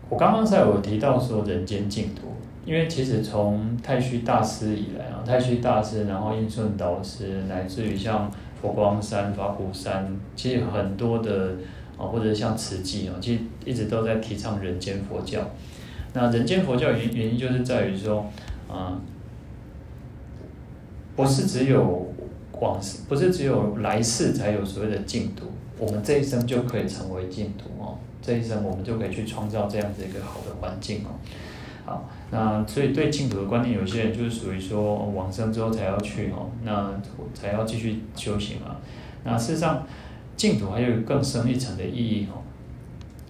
[0.08, 2.28] 我刚刚才有提到说人间净土，
[2.64, 11.52] 因为其实从太虚大师以来啊，太虚大师，然后印顺导师，乃至于像佛光山、法鼓山，其实很多的
[11.96, 15.40] 啊，或者像慈济啊，其实一直都在提倡人间佛教。
[16.12, 18.26] 那人间佛教原原因就是在于说，
[18.68, 19.00] 啊，
[21.16, 22.12] 不是只有
[22.60, 25.46] 往世，不是只有来世才有所谓的净土，
[25.78, 27.98] 我们这一生就可以成为净土哦。
[28.24, 31.10] 这一生我们就可以去创造这样子一个好的环境哦。
[31.84, 36.90] 好，那所以对净土的观念，有些人就是属于说往生之后才要去哦，那
[37.34, 38.80] 才要继续修行啊。
[39.22, 39.86] 那事实上，
[40.36, 42.40] 净土还有更深一层的意义哦。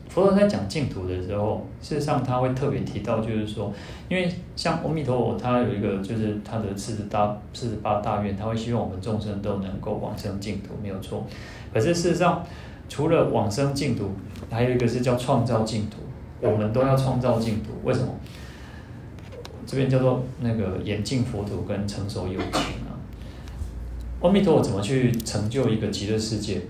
[0.08, 3.72] 佛陀在讲净土的时候，事实上他会特别提到，就是说，
[4.08, 11.26] 因为像阿弥陀佛，他有一个就是他的四十大四十八大愿，他会希望我们众生都能够往生净土，没有错。
[11.72, 12.46] 可是事实上，
[12.94, 14.12] 除了往生净土，
[14.48, 15.96] 还有一个是叫创造净土，
[16.40, 17.70] 我们都要创造净土。
[17.82, 18.06] 为什么？
[19.66, 22.94] 这边叫做那个严净佛土跟成熟有情啊。
[24.20, 26.60] 阿弥陀佛怎么去成就一个极乐世界？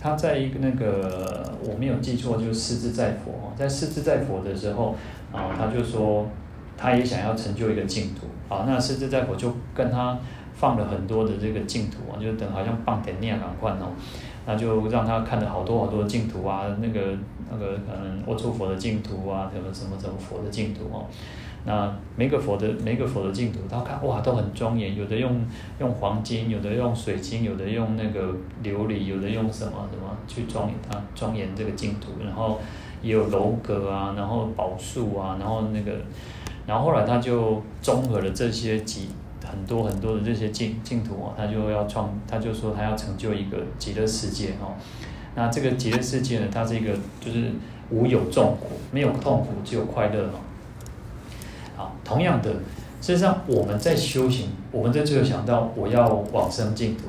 [0.00, 4.96] 他在一个那个我没有记错，就是势自在佛，在势自在佛的时候
[5.32, 6.28] 啊，他就说
[6.76, 8.64] 他也想要成就一个净土啊。
[8.66, 10.18] 那势自在佛就跟他
[10.54, 13.92] 放了很多的这个净土啊，就等好像放点那样换哦。
[14.48, 17.00] 那就让他看了好多好多的净土啊，那个
[17.50, 21.04] 那个可能卧处佛的净土啊，什么什么什么佛的净土哦。
[21.66, 25.44] 那每个佛的每个佛的净土，他看哇都很庄严，有的用
[25.78, 28.32] 用黄金，有的用水晶，有的用那个
[28.64, 32.58] 琉璃，有的用什么什么去庄严它庄严这个净土，然后
[33.02, 35.92] 也有楼阁啊，然后宝树啊，然后那个，
[36.66, 39.08] 然后后来他就综合了这些几。
[39.44, 44.74] 很多很多的这些净净土哦，他就要创，他就说他要成就一个极乐世界哦。
[45.34, 47.52] 那这个极乐世界呢，它是一个就是
[47.90, 50.40] 无有众苦，没有痛苦，只有快乐哦。
[51.76, 52.50] 好，同样的，
[53.00, 57.04] 事实上我们在修行，我们在这就想到我要往生净土。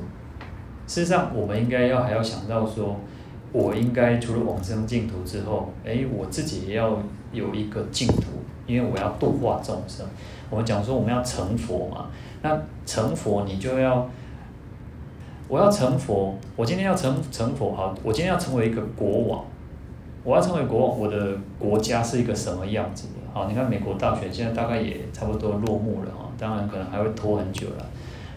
[0.86, 2.96] 事实上，我们应该要还要想到说，
[3.52, 8.22] 我应该除了往生净土之后，哎，我自己也要有一个净土，
[8.66, 10.06] 因为我要度化众生。
[10.50, 12.06] 我们讲说我们要成佛嘛。
[12.42, 14.08] 那成佛，你就要，
[15.46, 19.44] 我要成佛，我今天要成成佛，好，我今天要成为一个国王，
[20.24, 23.12] 我要成为国王，我的国家是一个什么样子的？
[23.34, 27.86] 好，你看美国大选现在大概也差不多落幕了哈，当然可能还会拖很久了，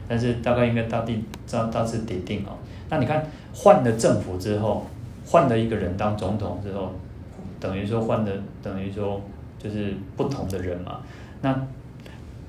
[0.10, 2.52] 但是大概应该大地大大致底定哦。
[2.90, 4.86] 那你看换了政府之后，
[5.26, 6.92] 换了一个人当总统之后，
[7.62, 9.22] 等于说换了，等于说
[9.58, 11.00] 就是不同的人嘛，
[11.42, 11.58] 那。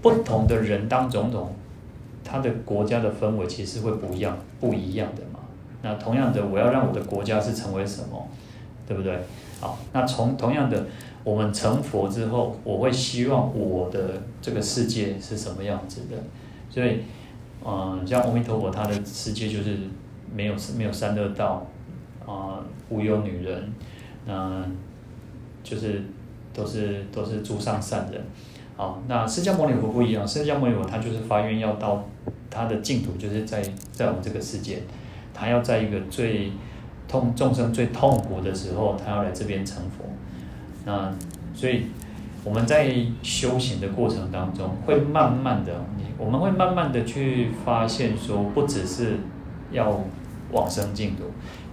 [0.05, 1.55] 不同的人当总统，
[2.23, 5.40] 他的国家的氛围其实会不一样，不一样的嘛。
[5.81, 8.29] 那同样的，我要让我的国家是成为什么，
[8.87, 9.19] 对不对？
[9.62, 10.85] 好，那从同样的，
[11.25, 16.17] 我们成佛之后，我会希望我的这个世界是什么样子的。
[16.69, 16.99] 所以，
[17.64, 19.79] 嗯，像阿弥陀佛，他的世界就是
[20.31, 21.67] 没有没有三恶道，
[22.27, 23.73] 啊，无忧女人，
[24.27, 24.77] 嗯，
[25.62, 26.03] 就是
[26.53, 28.23] 都是都是诸上善人。
[28.76, 32.04] 好，那释迦牟尼佛不一样，释迦牟尼佛他就是发愿要到
[32.50, 34.82] 他的净土，就是在在我们这个世界，
[35.32, 36.50] 他要在一个最
[37.06, 40.04] 痛众生最痛苦的时候，他要来这边成佛。
[40.84, 41.12] 那
[41.54, 41.84] 所以
[42.42, 45.72] 我们在修行的过程当中，会慢慢的，
[46.18, 49.18] 我们会慢慢的去发现说，不只是
[49.70, 50.00] 要
[50.50, 51.22] 往生净土，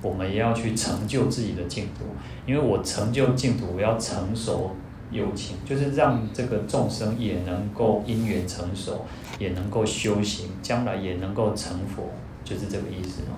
[0.03, 2.05] 我们也要去成就自己的净土，
[2.45, 4.75] 因为我成就净土，我要成熟。
[5.11, 9.05] 友情就是让这个众生也能够因缘成熟，
[9.37, 12.09] 也能够修行，将来也能够成佛，
[12.45, 13.35] 就是这个意思哦。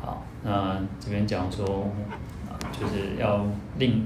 [0.00, 1.88] 好，那这边讲说，
[2.72, 3.44] 就是要
[3.78, 4.04] 令，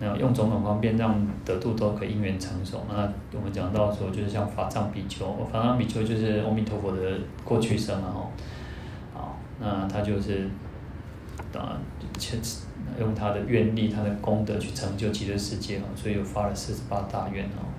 [0.00, 2.84] 那用种种方便让得度都可以因缘成熟。
[2.88, 7.00] 那我们讲到说，就是像法藏比丘，法藏比丘就是阿弥陀佛的
[7.44, 8.26] 过去生啊，哦，
[9.14, 10.50] 好，那他就是，
[11.56, 11.78] 啊，
[12.18, 12.40] 前。
[12.98, 17.70] 用他的愿力、他的功德去成就极乐世界哦，所以又发了四十八大愿哦。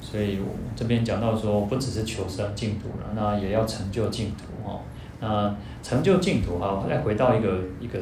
[0.00, 4.80] 所以我这边讲到说，不只是求生净土了，那也要成就净土哦。
[5.20, 7.98] 那成就净土哈，再回到一个一个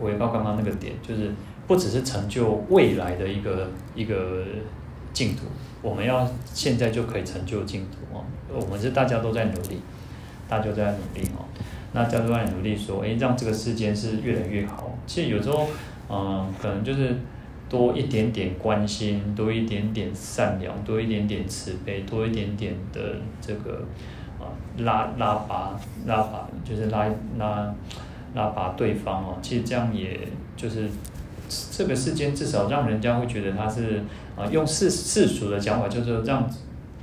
[0.00, 1.32] 回到刚刚那个点，就是
[1.66, 4.44] 不只是成就未来的一个一个
[5.12, 5.42] 净土，
[5.82, 8.24] 我们要现在就可以成就净土哦。
[8.52, 9.80] 我们是大家都在努力，
[10.50, 11.46] 大家都在努力哦。
[11.92, 14.96] 那大家都在努力说，诶，让这个世间是越来越好。
[15.06, 15.66] 其实有时候，
[16.10, 17.16] 嗯、可能就是
[17.68, 23.84] 多一点点关心，多一点点善良，多一点点慈悲，多一点点的这个
[24.38, 27.06] 啊、拉拉拔拉拔，就是拉
[27.38, 27.74] 拉
[28.34, 29.38] 拉拔对方哦。
[29.42, 30.18] 其实这样也
[30.56, 30.88] 就是
[31.72, 34.02] 这个世间至少让人家会觉得他是
[34.36, 36.48] 啊、用世世俗的讲法，就是让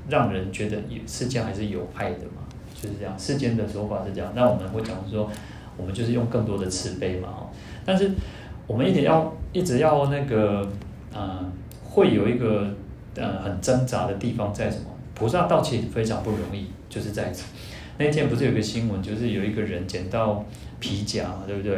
[0.10, 2.19] 让人觉得世间还是有爱的。
[2.88, 4.32] 就是这样，世间的说法是这样。
[4.34, 5.30] 那我们会讲说，
[5.76, 7.28] 我们就是用更多的慈悲嘛，
[7.86, 8.12] 但是
[8.65, 10.65] 我们一定要一直要那个，
[11.13, 11.43] 呃，
[11.84, 12.65] 会有一个
[13.15, 14.86] 呃很挣扎的地方在什么？
[15.13, 17.34] 菩萨道其实非常不容易，就是在。
[17.97, 20.45] 那天不是有个新闻，就是有一个人捡到
[20.80, 21.78] 皮夹，对不对？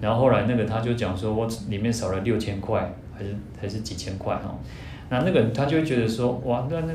[0.00, 4.58] 然后后来那个他就讲说，我里面少了六千块，还是还是几千块哦。
[5.10, 6.92] 那那个人他就会觉得说，哇，那那。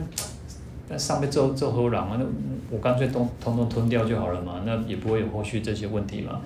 [0.89, 2.25] 那上面做做后浪啊，那
[2.73, 6.41] 我干脆都通通吞掉就好了嘛，那也不会有后续这些问题嘛。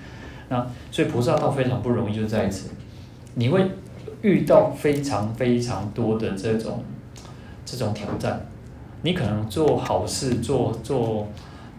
[0.50, 2.72] 那所以菩萨道非常不容易，就在此，
[3.36, 3.72] 你会
[4.22, 6.84] 遇到非常非常多的这种
[7.66, 8.46] 这种挑战。
[9.04, 11.30] 你可能做好事，做做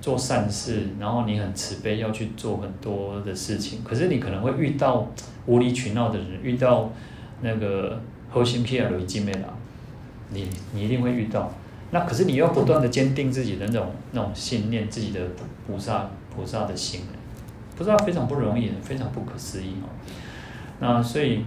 [0.00, 3.80] 做善事，然后你很慈悲，要去做很多的事情。
[3.84, 5.06] 可是你可能会遇到
[5.44, 6.90] 无理取闹的人，遇到
[7.42, 9.32] 那个好心皮啊、雷金的，
[10.30, 11.52] 你你一定会遇到。
[11.90, 15.20] 那可是你要不断的坚定自己的那种那种信念，自己的
[15.66, 17.03] 菩萨菩萨的心，
[17.77, 19.88] 菩萨非常不容易，非常不可思议哦。
[20.81, 21.44] 那所以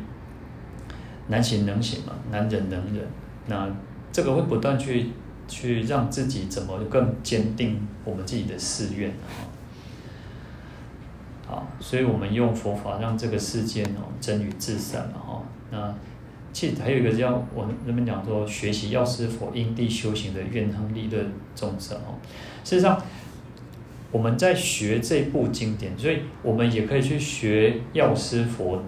[1.28, 3.08] 难行能行嘛，难忍能忍。
[3.48, 3.70] 那
[4.12, 5.12] 这个会不断去
[5.48, 9.46] 去让自己怎么更坚定我们自己的誓愿啊。
[11.48, 15.44] 好，所以我们用佛法让这个世间哦真与至善嘛哈。
[15.70, 15.94] 那
[16.54, 21.18] 其实还有一个叫我人们讲说，学习药师佛因地修行的愿行利乐
[21.56, 22.20] 众生哦。
[22.64, 23.02] 事实上，
[24.12, 28.84] 我们在学这部经典，所以我们也可以去学药师佛。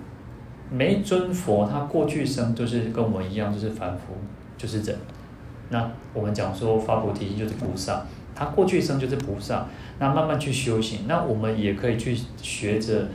[0.69, 4.13] 每一尊佛他过去生就是跟我们一样，就是凡夫，
[4.57, 4.97] 就是人。
[5.69, 9.67] 那我们讲说发菩提心就是菩萨，他过去生就是菩萨。
[9.99, 13.07] 那慢慢去修行，那我们也可以去学着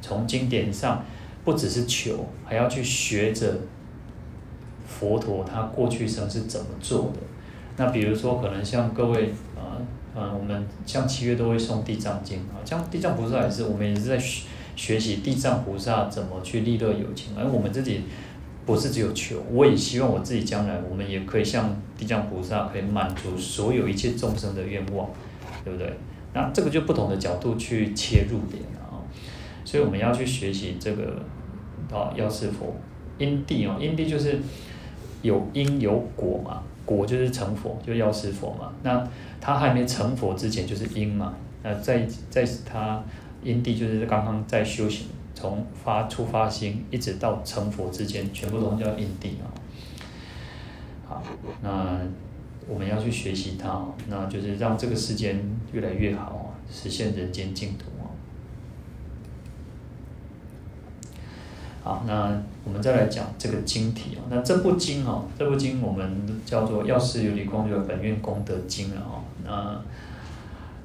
[0.00, 1.04] 从经典上，
[1.44, 3.58] 不只是求，还要去学着。
[4.98, 7.20] 佛陀他过去生是怎么做的？
[7.78, 9.76] 那比如说，可能像各位啊，
[10.14, 17.36] 呃，我们像七月都会送《地藏经》啊，像地藏菩萨也是，我们也是在学学习地藏菩萨怎么去利乐有情。
[17.36, 18.00] 而我们自己
[18.64, 25.10] 不是只有求，我也希望我自己将来我们也可以像地藏菩萨，可以满足所有一切众生的愿望，
[25.62, 25.92] 对不对？
[26.32, 29.04] 那这个就不同的角度去切入点啊，
[29.66, 31.20] 所以我们要去学习这个
[31.92, 32.74] 啊，药师佛
[33.18, 34.40] 因地哦，因地就是。
[35.26, 38.72] 有因有果嘛，果就是成佛，就是药师佛嘛。
[38.82, 39.06] 那
[39.40, 41.34] 他还没成佛之前就是因嘛。
[41.62, 43.02] 那在在他
[43.42, 49.44] 因地就是刚刚在修行，从发出发心一直到成佛之间，全部都叫因地啊。
[51.08, 51.22] 好，
[51.60, 51.98] 那
[52.68, 55.38] 我们要去学习它，那就是让这个世间
[55.72, 57.86] 越来越好，实现人间净土。
[61.82, 64.20] 好，那我们再来讲这个经题啊。
[64.28, 69.22] 那这部经哦，这部经我们叫做《药师琉璃光觉本愿功德经》了哦。
[69.44, 69.80] 那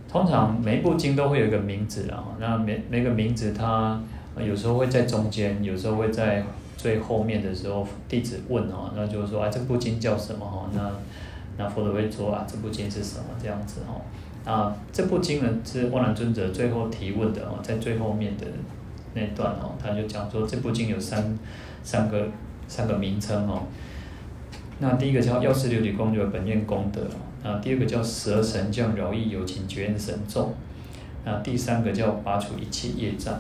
[0.08, 2.24] 通常每一部经都会有一个名字啊。
[2.39, 4.00] 那每每个名字它
[4.38, 6.44] 有时候会在中间，有时候会在
[6.78, 10.70] 最后面的时候，弟子问哦，那就是说啊，这部经叫什么哈？
[10.76, 10.91] 那
[11.58, 14.06] 那佛陀会说啊，这部经是什么这样子哦？
[14.46, 18.46] 啊，这部经呢是阿难尊者最后提问的哦，在最后面的。
[19.13, 21.38] 那段哦，他就讲说这部经有三
[21.84, 22.28] 三个
[22.67, 23.63] 三个名称哦。
[24.80, 27.02] 那第一个叫药师琉璃光觉本愿功德，
[27.44, 30.54] 那，第二个叫蛇神降饶益有情绝缘神咒，
[31.24, 33.36] 那第三个叫拔除一切业障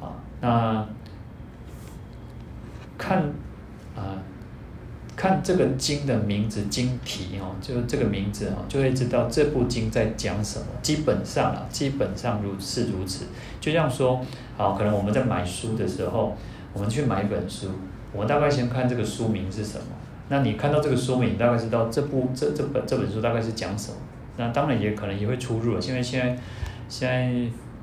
[0.00, 0.08] 哦。
[0.08, 0.86] 啊，那
[2.98, 3.22] 看
[3.96, 4.18] 啊。
[5.16, 10.66] 看这个经的名字、经题哦，就这个名字哦，就会知道这部经在讲什么。
[10.82, 13.26] 基本上啊，基本上如是如此。
[13.60, 14.20] 就像说，
[14.56, 16.36] 好，可能我们在买书的时候，
[16.72, 17.68] 我们去买一本书，
[18.12, 19.84] 我们大概先看这个书名是什么。
[20.28, 23.96] 那你看到这个书名，大概知道这部这这本这本书大概是讲什么。
[24.36, 26.36] 那当然也可能也会出入了，因为现在
[26.88, 27.32] 现在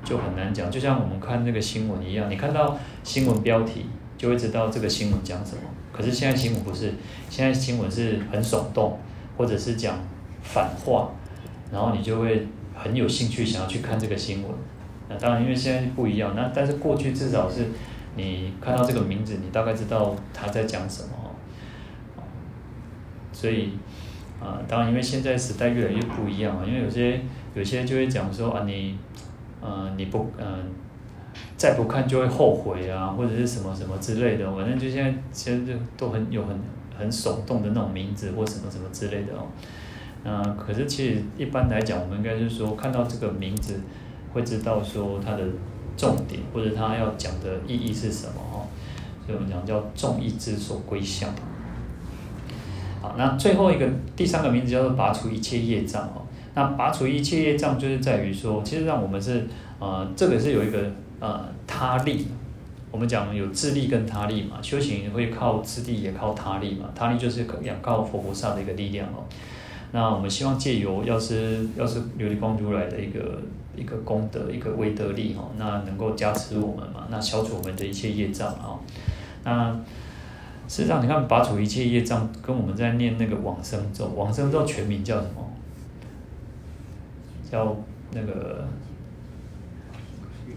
[0.04, 0.70] 就很难讲。
[0.70, 3.86] 就像我们看那个新闻一样，你看到新闻标题，
[4.18, 5.62] 就会知道这个新闻讲什么。
[5.92, 6.94] 可是现在新闻不是，
[7.28, 8.98] 现在新闻是很耸动，
[9.36, 9.98] 或者是讲
[10.42, 11.10] 反话，
[11.70, 14.50] 然后你就会很有兴趣想要去看这个新闻。
[15.08, 16.34] 那当然，因为现在不一样。
[16.34, 17.66] 那但是过去至少是
[18.16, 21.08] 你看到这个名字，你大概知道他在讲什么。
[23.32, 23.72] 所以
[24.40, 27.20] 啊，当然因为现在时代越来越不一样啊，因为有些
[27.54, 28.96] 有些就会讲说啊，你
[29.60, 30.58] 嗯、呃、你不嗯、呃、
[31.62, 36.58] 再不看就会后悔啊，或者是什么什么之类的，反正就现在其实就都很有很
[36.98, 39.46] 很耸动的那种名字或什么什么之类的哦。
[40.24, 43.78] 那可是其实一般来讲，我们应该是说看到这个名字
[44.32, 45.44] 会知道说它的。
[45.94, 48.64] 重点或者他要讲的意义是什么哦？
[49.26, 51.28] 所以我们讲叫众意之所归向。
[53.02, 53.86] 好，那最后一个
[54.16, 56.24] 第三个名字叫做拔除一切业障哦。
[56.54, 59.46] 那拔除一切业障就是在于说，其实让我们是
[59.78, 60.78] 呃，这个是有一个
[61.22, 62.26] 呃他力。
[62.90, 66.90] 我们讲有自力跟他力嘛，修行会靠自力也靠他力嘛。
[66.94, 69.24] 他力就是仰靠佛菩萨的一个力量哦。
[69.92, 73.40] 那我们希望借由要是要是琉璃光如来的一个。
[73.74, 78.76] 一个功德，一个威德力哈，那能够加持我们嘛，那消除我们的一切业障啊。
[79.44, 79.74] 那
[80.68, 85.50] 实际上，你看拔除一切业障，跟我们在念那个往生咒，往生咒全名叫什么？
[87.50, 87.74] 叫
[88.12, 88.68] 那个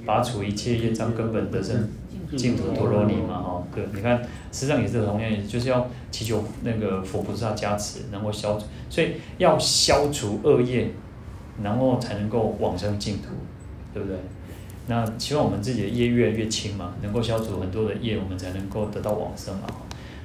[0.05, 1.89] 拔除一切业障根本得生
[2.37, 3.63] 净土陀罗尼嘛哈。
[3.73, 10.91] 对，你看，实际上也是同样，就是要祈求那个佛菩萨加持，能够消除，所以要消除恶业。
[11.63, 13.29] 然后才能够往生净土，
[13.93, 14.17] 对不对？
[14.87, 19.61] 那希望我们自己的业越来越轻嘛，能够消除很多的业，我们才能够得到往生嘛。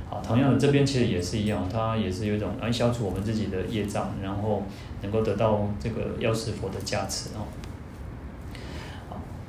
[0.08, 4.64] 好，同样的这边其实也是一样，它也是有一种来消除我们自己的业障，然后
[5.02, 7.46] 能够得到这个药师佛的加持哦。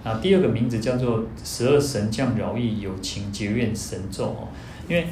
[0.03, 4.47] 啊，第二个名字叫做十二神将饶益有情结怨神咒哦，
[4.87, 5.07] 因为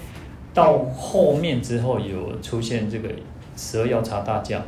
[0.54, 3.10] 到后面之后有出现这个
[3.56, 4.62] 十二药叉大将。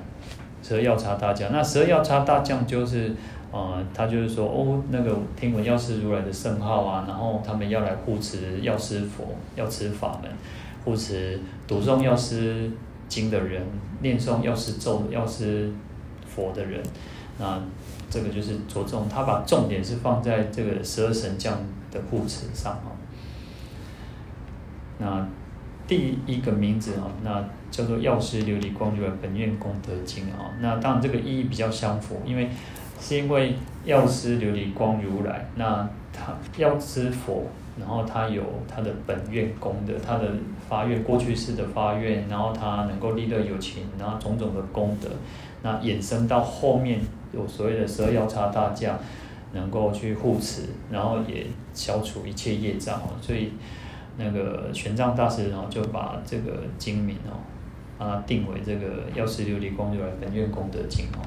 [0.63, 3.11] 十二药叉大将，那十二药叉大将就是，
[3.51, 10.31] 呃，他就是说，哦，那个听闻药师如来的圣号啊，然后他们要来护持药师佛、药师法门，
[10.85, 12.69] 护持读诵药师
[13.09, 13.63] 经的人，
[14.01, 15.71] 念诵药师咒、药师
[16.27, 16.79] 佛的人，
[17.39, 17.59] 那
[18.11, 21.57] 这个就是着重，他把重点是放在这个十二神将
[21.89, 22.93] 的护持上啊。
[24.99, 25.27] 那
[25.87, 27.43] 第一个名字啊，那。
[27.71, 32.49] 叫做药师琉璃光如来本愿功德经啊，那当然这个意义比较相符，因为
[32.99, 33.55] 是因为
[33.85, 37.47] 药师琉璃光如来，那他药师佛，
[37.79, 40.33] 然后他有他的本愿功德，他的
[40.67, 45.07] 发愿过去世的发愿，然后他能够利乐有情，然后种种的功德，
[45.63, 46.99] 那衍生到后面
[47.33, 48.97] 有所谓的十二药叉大将，
[49.53, 53.53] 能够去护持，然后也消除一切业障哦，所以
[54.17, 57.39] 那个玄奘大师然后就把这个经名哦。
[57.97, 61.21] 把它，定为这个药师琉璃光如来本愿功德经哦。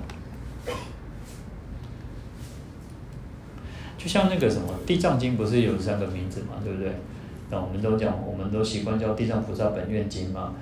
[3.97, 6.91] 就像那个什么地藏经，不是有三个名字嘛，对不对？
[7.49, 10.53] 那我们都讲，我们都习惯叫地藏菩萨本愿经嘛。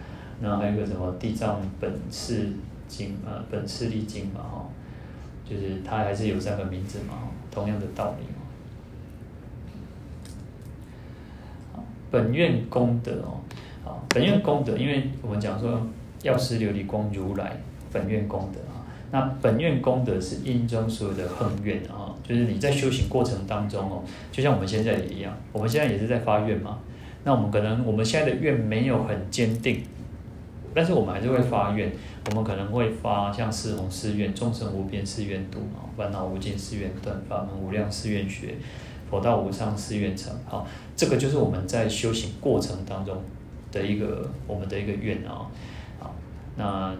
[0.40, 2.50] 那还有一个什么地藏本誓
[2.96, 4.66] 经啊，本次历经嘛，哈，
[5.48, 8.40] 就是它还是有三个名字嘛，同样的道理嘛。
[12.10, 13.40] 本愿功德哦，
[13.84, 15.80] 啊，本愿功德，因为我们讲说。
[16.22, 17.56] 药师琉璃光如来
[17.92, 26.78] 本愿功德啊，那本愿功德是因中所有的恒愿啊，就是你在修行过程当中哦，就像我们现在也一样，我们现在也是在发愿嘛。
[27.24, 29.82] 那我们可能我们现在的愿没有很坚定，
[30.72, 31.90] 但是我们还是会发愿，
[32.30, 35.58] 我们可能会发像四弘誓愿、众生无边誓愿度，
[35.96, 38.54] 烦恼无尽誓愿断，法门无量誓愿学，
[39.10, 40.32] 佛道无上誓愿成。
[40.46, 43.22] 好，这个就是我们在修行过程当中
[43.72, 45.46] 的一个我们的一个愿啊。
[45.98, 46.14] 好
[46.56, 46.94] 那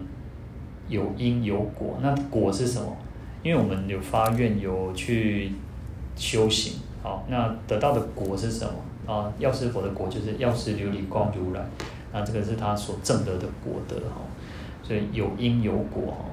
[0.89, 2.97] 有因有果，那果是什么？
[3.43, 5.53] 因为我们有发愿，有去
[6.16, 8.73] 修行，好，那得到的果是什么？
[9.12, 11.61] 啊，药师佛的果就是药师琉璃光如来，
[12.12, 14.20] 那这个是他所证得的果德哈，
[14.93, 16.24] 所以有因有果哈。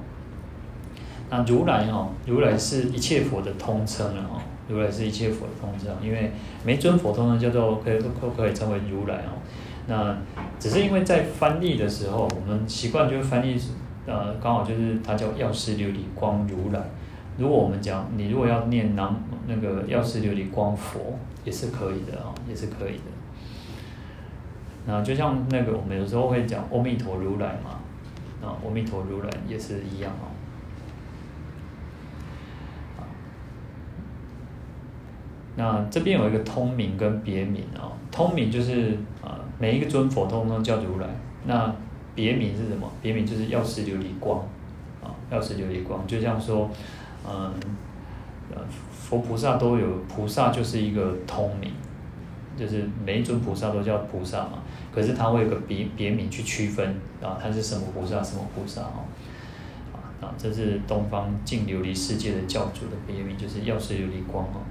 [1.30, 6.30] 那如来哈，如来是一切佛的通称了哈，如来是一切佛的通称，因为
[6.66, 9.40] 每尊佛通称叫做可以都可以称为如来哦。
[9.88, 10.18] 那
[10.60, 13.58] 只是因为在翻译的时候，我们习惯就是翻译，
[14.06, 16.82] 呃，刚好就是它叫药师琉璃光如来。
[17.38, 19.16] 如果我们讲你如果要念南
[19.48, 23.04] 那个药师琉璃光佛，也是可以的啊，也是可以的。
[24.86, 27.79] 那就像那个我们有时候会讲阿弥陀如来嘛，
[28.42, 30.32] 啊，阿弥陀如来也是一样哦。
[35.56, 39.40] 那这边有一个通名跟别名啊，通名就是啊。
[39.62, 41.08] 每一个尊佛通通叫如来，
[41.46, 41.76] 那
[42.16, 42.90] 别名是什么？
[43.02, 44.40] 别名就是药师琉璃光，
[45.04, 46.70] 啊，药师琉璃光，就像说，
[47.28, 47.54] 嗯，
[48.90, 51.74] 佛菩萨都有，菩萨就是一个通名，
[52.56, 54.64] 就是每一尊菩萨都叫菩萨嘛，
[54.94, 59.06] 可是它会有个别别名去区分啊，它是什么菩萨什么菩萨哦，
[60.22, 64.62] 啊，这是东方净琉璃世界的教主的别名，就是药师琉璃光哦。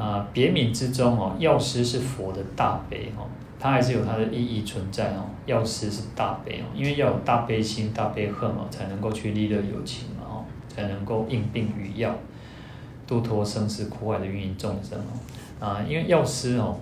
[0.00, 3.26] 啊，别名之中哦，药师是佛的大悲哦，
[3.58, 5.24] 它还是有它的意义存在哦。
[5.44, 12.14] 药师是大悲哦，因为要有大悲心、大悲恨哦，才能够去利乐有情嘛哦，才能够应病与药，
[13.08, 15.66] 度脱生死苦海的芸芸众生哦。
[15.66, 16.78] 啊，因为药师哦，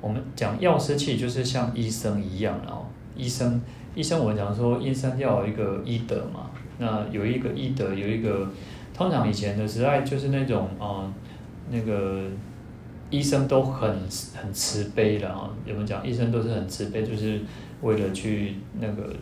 [0.00, 2.86] 我们讲药师其实就是像医生一样然后。
[3.16, 3.60] 医生，
[3.94, 8.48] 医生我们讲说医生要有一个医德嘛，那有一个医德，有一个
[8.94, 11.12] 通常以前的时代就是那种啊，
[11.70, 12.22] 那个。
[13.10, 13.90] 医生都很
[14.34, 16.06] 很慈悲的啊，有没有讲？
[16.06, 17.40] 医生都是很慈悲，就是
[17.80, 19.16] 为了去那个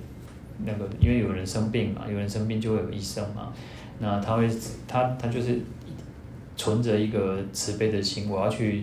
[0.64, 3.52] 那个，因为有人生病嘛，有人生病就会有医生嘛。
[4.00, 4.50] 那他会
[4.88, 5.60] 他他就是
[6.56, 8.82] 存着一个慈悲的心，我要去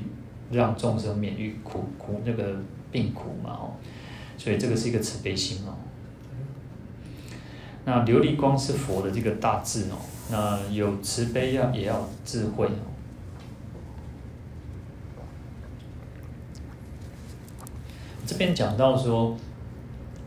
[0.54, 2.56] 让众生免于苦苦那个
[2.92, 3.74] 病苦嘛哦，
[4.38, 5.74] 所以这个是一个慈悲心哦。
[7.86, 9.98] 那琉璃光是佛的这个大智哦，
[10.32, 12.94] 那有慈悲要也要智慧哦。
[18.26, 19.36] 这边讲到说，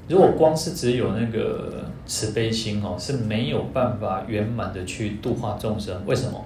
[0.09, 6.05] 如果光是只有那个慈悲心哦，是没有办法圆满的去度化众生。
[6.05, 6.45] 为什么？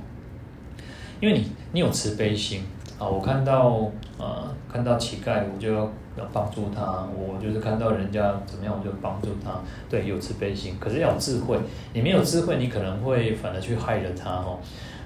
[1.20, 2.62] 因为你你有慈悲心
[3.00, 5.80] 啊，我看到呃看到乞丐，我就要
[6.16, 9.50] 要帮助他；我就是看到人家怎么样，我就帮助他。
[9.88, 11.58] 对，有慈悲心，可是要有智慧。
[11.94, 14.58] 你没有智慧，你可能会反而去害了他哦。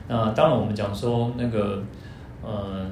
[0.09, 1.83] 那当然，我们讲说那个
[2.47, 2.91] 嗯。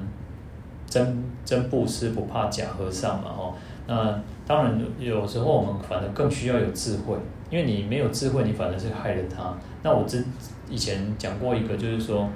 [0.85, 3.55] 真真布施不怕假和尚嘛，吼，
[3.87, 4.13] 那
[4.45, 7.15] 当然有时候我们反而更需要有智慧，
[7.49, 9.55] 因为你没有智慧，你反而是害了他。
[9.81, 10.23] 那我之
[10.69, 12.29] 以前讲过一个，就是说，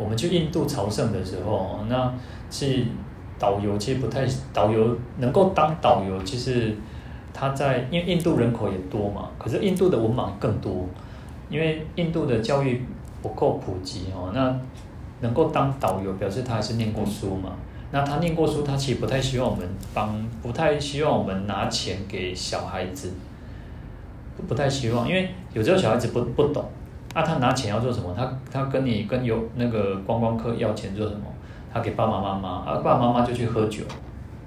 [0.00, 2.12] 我们去印度朝圣的时候，那
[2.50, 2.84] 是
[3.38, 6.74] 导游其实不太，导游能够当导游，其实
[7.34, 10.86] 他在因为印度人口也多嘛，可是印度的文盲更多，
[11.50, 12.82] 因为印度的教育
[13.20, 14.58] 不够普及哦，那。
[15.22, 17.50] 能够当导游，表示他还是念过书嘛？
[17.90, 23.12] 那他念过书，他其实不太希望我们帮，不太希望我们拿钱给小孩子，
[24.48, 26.64] 不太希望，因为有时候小孩子不不懂，
[27.12, 28.14] 啊、他拿钱要做什么？
[28.16, 31.22] 他他跟你跟有那个观光客要钱做什么？
[31.72, 33.84] 他给爸爸妈妈，啊爸爸妈妈就去喝酒，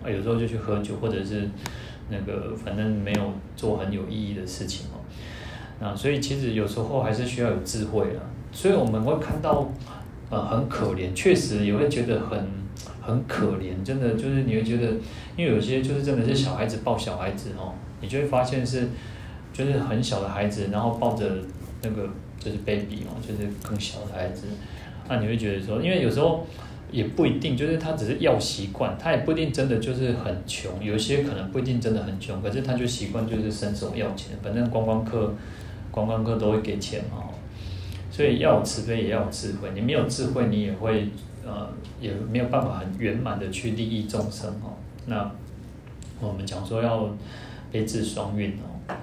[0.03, 1.49] 啊有时候就去喝酒，或者是
[2.09, 4.99] 那个反正没有做很有意义的事情哦。
[5.80, 9.68] 那所以其实有时候还是需要有智慧啊，所以我们会看到。
[10.30, 12.49] 呃，很可怜，确实也会觉得很
[12.99, 14.88] 很可怜，真的就是你会觉得，
[15.38, 18.89] 因为有些就是真的是小孩子抱小孩子哦，你就会发现是
[19.51, 21.24] 就是很小的孩子，然后抱着
[21.84, 22.09] 那个
[22.44, 24.48] 就是 baby 哦，就是更小的孩子，
[25.08, 26.46] 那你会觉得说，因为有时候
[26.91, 35.34] 也不一定，就是他只是要习惯，他也不一定真的就是很穷，有些可能不一定真的很穷，可是他就习惯就是伸手要钱，反正观光客
[35.89, 37.30] 观光客都会给钱嘛。
[38.12, 39.72] 所以要有慈悲，也要有智慧。
[39.74, 41.10] 你没有智慧，你也会
[41.44, 41.68] 呃，
[42.00, 44.78] 也没有办法很圆满的去利益众生哦。
[45.08, 45.32] 那
[46.22, 47.10] 我们讲说要
[47.72, 48.96] 悲智双运哦。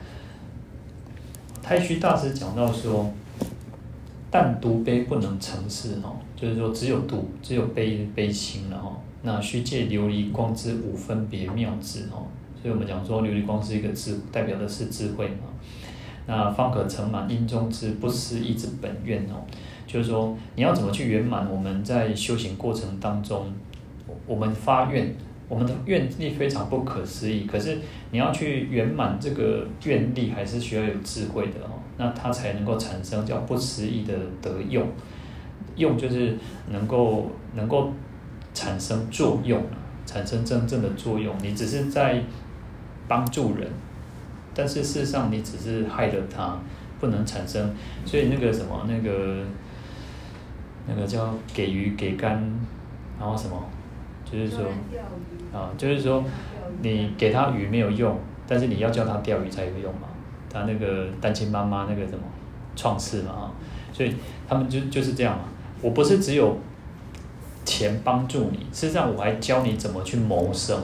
[1.60, 3.12] 太虚大师讲到说，
[4.30, 8.96] 但独悲不能成事哦，就是说只有独，只有悲悲心了哦。
[9.22, 12.26] 那须借琉璃光之五分别妙智哦。
[12.62, 15.48] 所以我们讲说琉璃光是一个智，代表的是智慧嘛。
[16.26, 19.42] 那方可成满因中之不思议之本愿哦，
[19.86, 23.52] 就是说你要怎么去圆满我们在修行过程当中，
[24.26, 25.12] 我们发愿，
[25.48, 27.78] 我们的愿力非常不可思议，可是
[28.12, 34.88] 你要去圆满这个愿力，还是需要有智慧的哦，那它才能够产生叫不思议的得用，
[35.76, 36.34] 用就是
[36.70, 37.92] 能够能够
[38.54, 39.62] 产生作用，
[40.06, 42.22] 产生真正的作用，你只是在
[43.06, 43.68] 帮助人。
[44.54, 46.58] 但是事实上，你只是害了他，
[46.98, 47.74] 不能产生。
[48.06, 49.44] 所以那个什么，那个
[50.88, 52.42] 那个叫给鱼给竿，
[53.18, 53.62] 然后什么，
[54.24, 54.64] 就是说
[55.52, 56.24] 啊，就是说
[56.80, 60.08] 你给他鱼没有用，但是你要叫他钓鱼才有用嘛。
[60.52, 62.18] 他那个单亲妈妈那个什么
[62.76, 63.52] 创世嘛啊，
[63.92, 64.14] 所以
[64.48, 65.44] 他们就就是这样嘛。
[65.80, 66.58] 我不是只有
[67.64, 70.82] 钱帮助你，事实上我还教你怎么去谋生。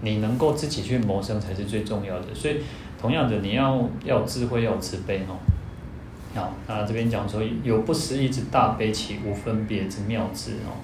[0.00, 2.56] 你能够自己去谋生才是最重要的，所以。
[3.00, 5.34] 同样的，你要要有智慧，要有慈悲哦。
[6.36, 10.78] 好，那这边讲说有不思议之大悲，起无分别之妙智哦。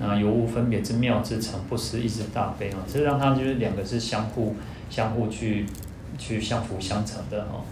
[0.00, 2.78] 那有无分别之妙智，成不思议之大悲哦。
[2.92, 4.56] 这让它就是两个是相互
[4.90, 5.64] 相互去
[6.18, 7.64] 去相辅相成的哦。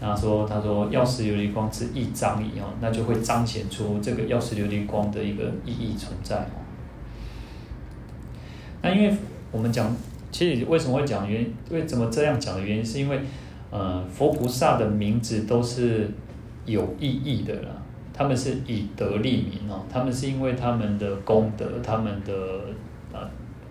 [0.00, 6.58] 那说他说药师琉璃光之意彰矣哦，那就会彰显出这个药师琉璃光的一个意义存在哦。
[8.82, 9.14] 那因为
[9.52, 9.94] 我们讲，
[10.32, 11.46] 其实为什么会讲原？
[11.70, 13.20] 为什么这样讲的原因，是因为
[13.70, 16.10] 呃佛菩萨的名字都是
[16.66, 17.68] 有意义的啦，
[18.12, 22.32] 他们是以德立名哦，他们是因为他们的功德，他们的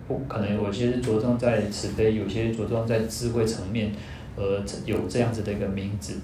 [0.06, 3.92] 不可能有些是着重在慈悲，有些着重在智慧层面。
[4.34, 6.14] 呃，有这样子的一个名字，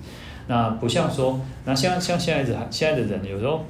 [0.47, 3.61] 那不像说，那像像现在子现在的人，有时候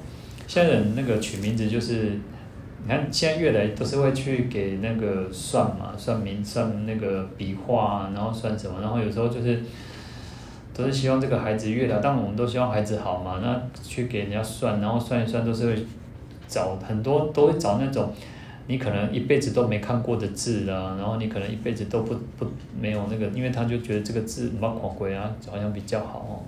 [0.47, 2.17] 现在人那个取名字就是，
[2.81, 9.61] 你看现在越来都是会去给那个算嘛，算名算那个笔画，然后算什么，然后有时候就是
[10.73, 15.85] 都是希望这个孩子越来，当然我们都希望孩子好嘛，那去给人家算，然后算一算都是会
[16.47, 18.13] 找很多都会找那种。
[18.69, 22.45] 你可能一辈子都没看过的字啊，然后你可能一辈子都不不
[22.79, 26.45] 没有那个，因为他就觉得这个字蛮可贵啊，好像比较好哦。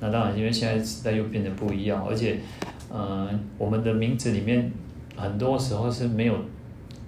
[0.00, 2.38] 那当然，因为现在时代又变得不一样，而且，
[2.90, 4.72] 嗯、我们的名字里面
[5.14, 6.34] 很多时候是没有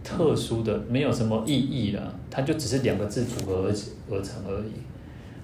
[0.04, 3.74] 特殊的，没有什么意义的，它就只是两个字组合而
[4.10, 4.72] 而成而已，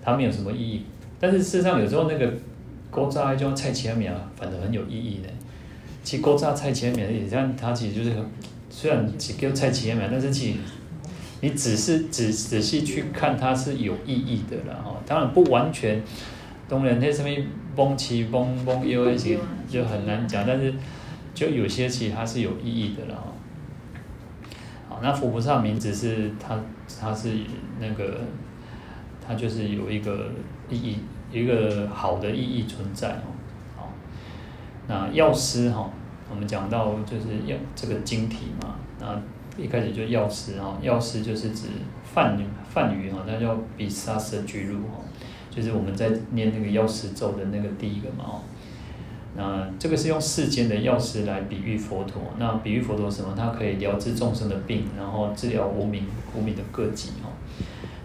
[0.03, 0.83] 它没有什么意义。
[1.19, 2.31] 但是事实上，有时候那个
[2.91, 5.31] 勾扎就蔡前面啊，反正很有意义的。
[6.05, 8.15] 其实古早蔡前面也像它其实就是。
[8.81, 10.57] 虽然只叫菜市仔，但是其
[11.41, 14.95] 你只是仔仔细去看，它是有意义的了哈。
[15.05, 16.01] 当然不完全，
[16.69, 17.29] 当然那什么
[17.75, 19.37] 崩起崩崩腰那些
[19.69, 20.73] 就很难讲，但是
[21.35, 23.33] 就有些其实它是有意义的了哈。
[24.89, 26.57] 好，那佛菩萨名字是它，
[27.01, 27.31] 它是
[27.81, 28.21] 那个，
[29.27, 30.31] 它就是有一个
[30.71, 30.99] 意义，
[31.33, 33.27] 一个好的意义存在哦。
[33.77, 33.93] 好，
[34.87, 35.91] 那药师哈。
[36.31, 41.69] 我们讲到就是要这个晶体嘛，那一开始就药师啊，药师就是指
[42.05, 45.01] 梵梵语哈，那叫比沙舍俱卢哈，
[45.51, 48.41] 就是我们在念那个药师咒的那个第一个嘛哦。
[49.37, 53.35] 那这个是用世间的药师来比喻佛陀，那比喻佛陀什么？
[53.37, 56.05] 它可以疗治众生的病，然后治疗无明
[56.37, 57.31] 无明的各疾哈。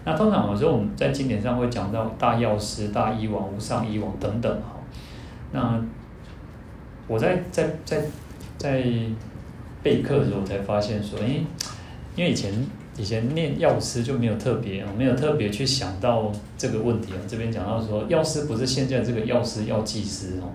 [0.04, 4.80] 那通常有时候我们在经典上会讲到大药师、大医王、无上医王等等哈，
[5.52, 5.84] 那。
[7.06, 8.02] 我在在在
[8.56, 8.82] 在
[9.82, 11.44] 备课的时候，我才发现说，诶，
[12.16, 12.52] 因为以前
[12.96, 17.20] 以前念药师就没有特别，没有特别去想到这个问题啊。
[17.28, 20.48] 这边讲到说，药师不是现在这个药师药剂师哦，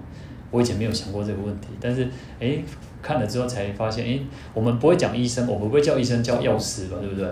[0.50, 2.64] 我以前没有想过这个问题，但是诶，
[3.04, 4.22] 看了之后才发现，诶，
[4.56, 7.30] 我们不会讲医生，我们不会叫医生叫药师吧，对不对？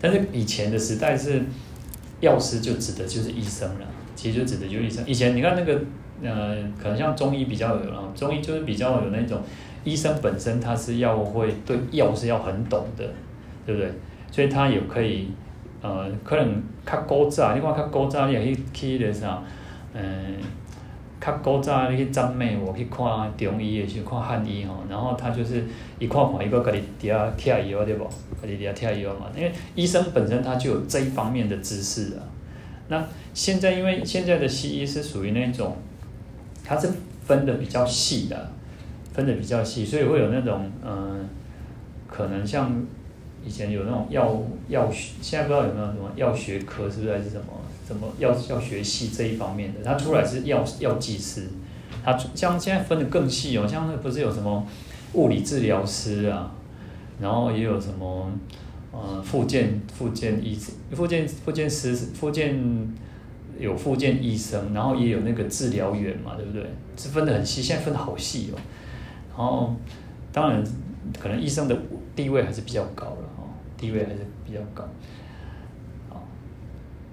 [0.00, 1.42] 但是以前的时代是
[2.20, 5.04] 药师就指的就是医生了，其实就指的就是医生。
[5.06, 5.80] 以前你看那个。
[6.24, 9.42] 呃，可能像中医比较有，中医就是比较有那种
[9.84, 13.04] 医生本身他是要会对药是要很懂的，
[13.66, 13.92] 对不对？
[14.30, 15.28] 所以他也可以，
[15.82, 19.42] 呃，可能较古早，你看较古早你也去去的啥，
[19.92, 20.34] 嗯、呃，
[21.20, 23.06] 较古早你去赞美我去看
[23.36, 25.62] 中医的去看汉医吼，然后他就是
[25.98, 28.04] 一看看一个家己底下贴药对不？
[28.40, 32.24] 家己底下贴药嘛，因为医生本身他就有这一方面的知识啊。
[32.88, 33.04] 那
[33.34, 35.76] 现在因为现在的西医是属于那种。
[36.64, 36.88] 它是
[37.26, 38.50] 分的比较细的，
[39.12, 41.28] 分的比较细，所以会有那种嗯、
[42.08, 42.82] 可能像
[43.44, 47.44] 以前有那种药药学，现在不知道有没有什么药学科，是不是还是什么
[47.86, 49.80] 什么药药学系这一方面的？
[49.84, 51.48] 它出来是药药剂师，
[52.02, 54.66] 它像现在分的更细哦，像那不是有什么
[55.12, 56.50] 物理治疗师啊，
[57.20, 58.32] 然后也有什么
[58.90, 60.58] 呃，复健复健医
[60.92, 62.88] 复健复健师复健。
[63.58, 66.64] 有复健医生，然后也有那个治疗员嘛，对不对？
[66.96, 68.58] 是分得很细，现在分得好细哦。
[69.36, 69.74] 然后，
[70.32, 70.64] 当然，
[71.20, 71.76] 可能医生的
[72.16, 74.84] 地位还是比较高的哦，地位还是比较高。
[76.08, 76.22] 好，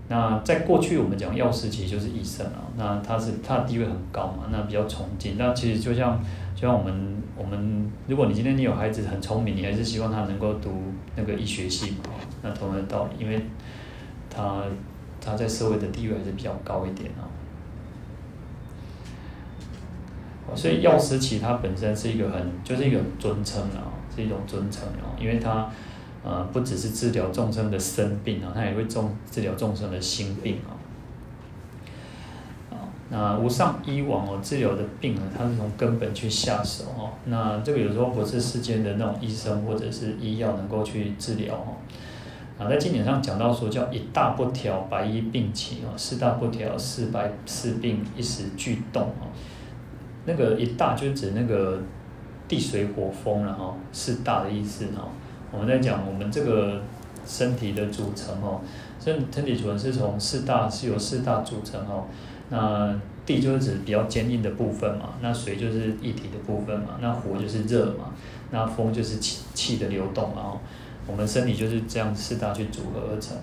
[0.08, 5.36] 那在过去我们讲药师其实就是医生啊，那他是他的地位很高嘛，那比较崇敬。
[5.38, 6.20] 那其实就像
[6.56, 10.72] 就像我们我们，如果你今天你有孩子很聪明，你还是希望他能够读
[11.16, 12.12] 那个医学系嘛，
[12.42, 13.40] 那同样的道理，因为
[14.30, 14.64] 他。
[15.24, 17.12] 他在社会的地位还是比较高一点
[20.48, 25.70] 哦，所以药师其实他本身是一个很，就是一个尊称啊，是一种尊称啊，因为他
[26.24, 30.76] 呃不只是治疗众生的生病啊，他也会重治疗众生的心病啊。
[32.72, 32.76] 啊，
[33.10, 37.12] 那无上医王哦，治疗的病呢，他是从根本去下手哦。
[37.26, 41.78] 那这个有时候不是世间的那种医生或者是医药能够去治疗哦。
[42.62, 49.26] 啊，在经典上讲到说，叫一大不调，百医并起啊；四大不调，四百四病一时俱动啊。
[50.26, 51.82] 那个一大就指那个
[52.48, 55.08] 地水火风了哈，四大的意思哈。
[55.52, 56.80] 我们在讲我们这个
[57.26, 58.62] 身体的组成哦，
[59.04, 62.06] 身身体组成是从四大是由四大组成哦。
[62.50, 62.96] 那
[63.26, 68.14] 地就是指比较坚硬的部分嘛，那水就是液体的部分嘛，那火就是热嘛，
[68.52, 70.60] 那风就是气气的流动嘛。
[71.08, 73.38] 我们身体就是这样四大去组合而成。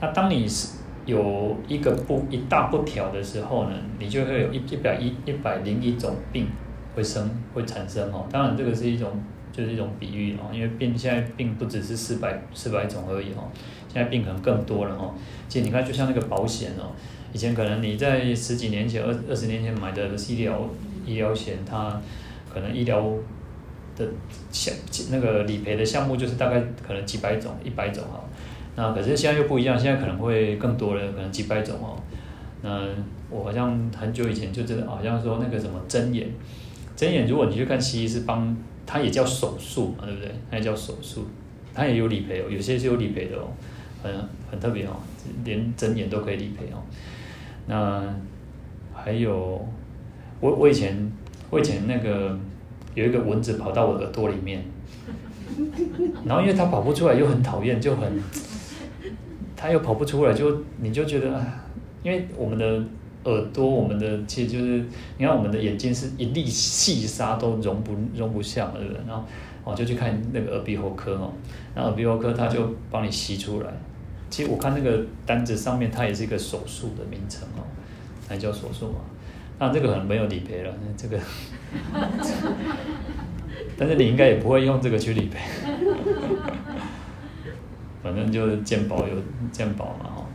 [0.00, 6.46] 那当你是有一个不一大不调的时候呢，你就会有一一百一一百零一种病
[6.94, 8.26] 会生会产生哦。
[8.30, 9.10] 当然这个是一种
[9.52, 13.48] 就是一种比喻哦，因为病现在病不只是四百四百种而已哦，
[13.92, 15.14] 现在病可能更多了哦。
[15.48, 16.92] 其实你看，就像那个保险哦。
[17.30, 20.66] 以前可能你在十几年前、二二十年前买的医疗
[21.04, 22.00] 医疗险，它
[22.52, 23.04] 可能医疗
[23.98, 24.08] 的
[24.52, 24.72] 项
[25.10, 28.24] 那个理赔的项目就是大概可能几百种、一百种哈。
[28.76, 32.00] 那可是现在又不一样，现在可能会更多了，可能几百种哦。
[32.62, 32.86] 那
[33.28, 36.28] 我好像很久以前就真的好像说那个什么针眼，
[36.96, 40.32] 针眼如果你去看西医是帮，它也叫手术嘛，对不对？
[40.50, 41.26] 它也叫手术，
[41.74, 43.48] 它也有理赔哦，有些是有理赔的哦，
[44.02, 44.12] 很
[44.50, 44.96] 很特别哦，
[45.44, 46.82] 连针眼都可以理赔哦。
[47.66, 48.02] 那
[48.94, 49.66] 还有，
[50.40, 51.12] 我我以前
[51.50, 52.38] 我以前那个
[52.94, 54.64] 有一个蚊子跑到我耳朵里面，
[56.24, 58.22] 然后因为它跑不出来又很讨厌，就很，
[59.56, 61.64] 它又跑不出来，就你就觉得啊，
[62.02, 62.64] 因为我们的
[63.24, 64.84] 耳朵，我们的其实就是，
[65.16, 69.02] 你看我们的眼睛是一粒细沙都容不容不下嘛，对不对？
[69.06, 69.24] 然后
[69.64, 71.32] 我就去看那个耳鼻喉科哦，
[71.74, 73.68] 那耳鼻喉科他就帮你吸出来。
[74.30, 77.64] 其实我看那个单子上面，它也是一个手术的名称哦，
[78.28, 79.00] 还叫手术嘛。
[79.58, 81.18] 那这个可能没有理赔了，这个，
[83.76, 85.38] 但是你应该也不会用这个去理赔，
[88.02, 89.14] 反正就是健保有
[89.52, 90.26] 健保嘛哈。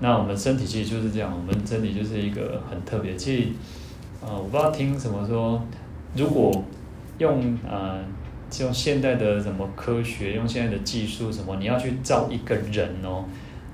[0.00, 3.16] 那我们身体其实就是这样，我们身体就是一个很特别。
[3.16, 3.48] 其实，
[4.20, 5.62] 呃，我不知道听什么说，
[6.14, 6.64] 如果
[7.18, 8.00] 用呃。
[8.60, 13.22] 用现代的什么科学，用现在的技术什么，你要去造一个人哦，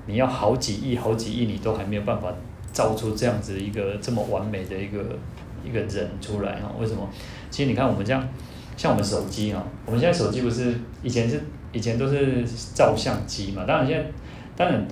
[0.05, 2.27] 你要好几亿、好几亿，你都还没有办法
[2.73, 5.17] 造出这样子一个这么完美的一个
[5.65, 5.89] 一个人
[6.21, 6.75] 出来哦。
[6.79, 7.09] 为什么？
[7.49, 8.27] 其实你看我们这样，
[8.77, 11.41] 像我们手机啊，我们现在手机不是以前是
[11.71, 12.43] 以前都是
[12.73, 14.05] 照相机嘛，当然现在
[14.55, 14.87] 当然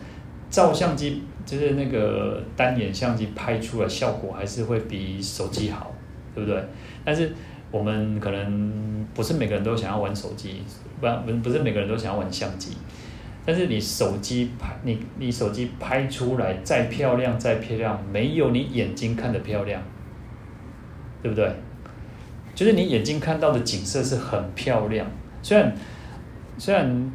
[0.49, 5.91] 照相机就是那个单眼相机拍出来效果还是会比手机好，
[6.34, 6.63] 对不对？
[7.05, 7.32] 但是。
[7.74, 10.61] 我们可能不是每个人都想要玩手机，
[11.01, 12.69] 不不不是每个人都想要玩相机，
[13.43, 19.82] 但是你手机拍你你手机拍出来再漂亮再漂亮，没有你眼睛看的漂亮，
[21.24, 21.51] 对不对？
[22.53, 25.07] 就是你眼睛看到的景色是很漂亮，
[25.41, 25.74] 虽然
[26.59, 27.11] 虽然。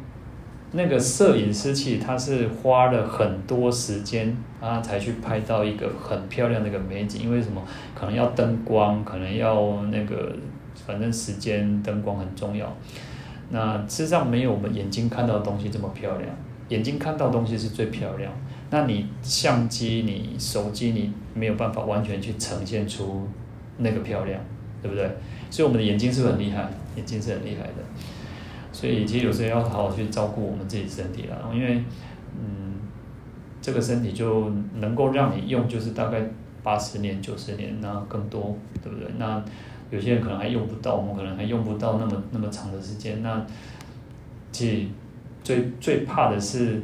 [0.71, 7.23] 那个摄影师其实他是花了很多时间啊，才去拍到一个很漂亮的一个美景。
[7.23, 7.59] 因为什么？
[7.95, 10.31] 可能要灯光，可能要那个，
[10.85, 12.71] 反正时间灯光很重要。
[13.49, 16.29] 那事实上没有我们眼睛看到的东西这么漂亮。
[16.67, 18.31] 眼睛看到的东西是最漂亮。
[18.69, 23.27] 那你相机、你手机，你没有办法完全去呈现出
[23.79, 24.39] 那个漂亮，
[24.81, 25.09] 对不对？
[25.49, 26.69] 所以我们的眼睛是不是很厉害？
[26.95, 27.73] 眼睛是很厉害的。
[28.71, 31.83] 所以其实有时候要好好去照顾我们自己身体了，因为，
[32.39, 32.75] 嗯，
[33.61, 36.21] 这个身体就能够让你用，就是大概
[36.61, 39.07] 八十年、九十年，那更多，对不对？
[39.17, 39.43] 那
[39.89, 43.23] 有些人可能还用不到，我们可能还用不到那么那么长的时间。
[43.23, 43.43] 那
[44.51, 44.87] 其实
[45.43, 46.81] 最最怕的是，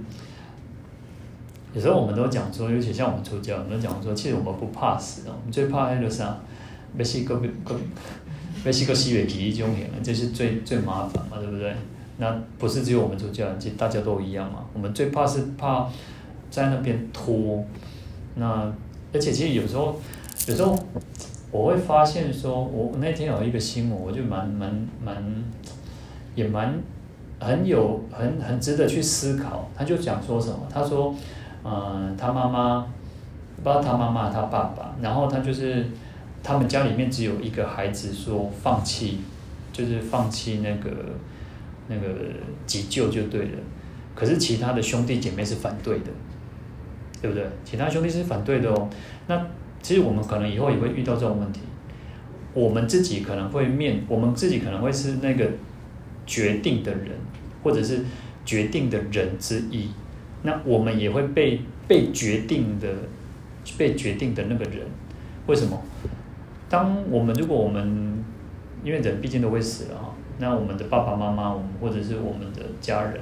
[1.74, 6.40] 有时候我们都讲说，尤其像我们出家，我们讲说，其实我们不怕死，我们最怕那个啥，
[6.98, 7.76] 没事个个。
[8.64, 11.72] 被西个西月体一种型，这是最最麻烦嘛，对不对？
[12.18, 14.66] 那不是只有我们出家人，其实大家都一样嘛。
[14.74, 15.88] 我们最怕是怕
[16.50, 17.64] 在那边拖。
[18.34, 18.74] 那
[19.14, 19.96] 而且其实有时候，
[20.48, 20.76] 有时候
[21.52, 25.24] 我会发现说，我那天有一个新闻，我就蛮蛮蛮
[26.34, 26.74] 也蛮
[27.40, 29.70] 很有很很值得去思考。
[29.78, 30.68] 他就讲说什么？
[30.74, 31.14] 他说，
[31.64, 32.88] 嗯、呃，他妈妈
[33.58, 35.86] 不知道他妈妈他爸爸，然后他就是。
[36.46, 39.18] 他们家里面只有一个孩子说放弃，
[39.74, 40.92] 就是放弃那个
[41.88, 42.08] 那个
[42.68, 43.58] 急救就对了。
[44.14, 46.12] 可是其他的兄弟姐妹是反对的，
[47.20, 47.44] 对不对？
[47.64, 48.88] 其他兄弟是反对的哦。
[49.26, 49.48] 那
[49.82, 51.62] 其实我们可能以后也会遇到这种问题，
[52.54, 55.50] 我们自己可能会面，我们自己可能会是那个
[56.28, 57.14] 决定的人，
[57.64, 58.06] 或者是
[58.46, 59.90] 决定的人之一。
[60.44, 62.88] 那我们也会被被决定的
[63.80, 64.82] 被决定的那个人，
[65.48, 65.82] 为什么？
[66.70, 68.24] 当我们如果我们，
[68.84, 73.22] 因为人毕竟都会死了哈，那我们的爸爸妈妈，我们或者是我们的家人，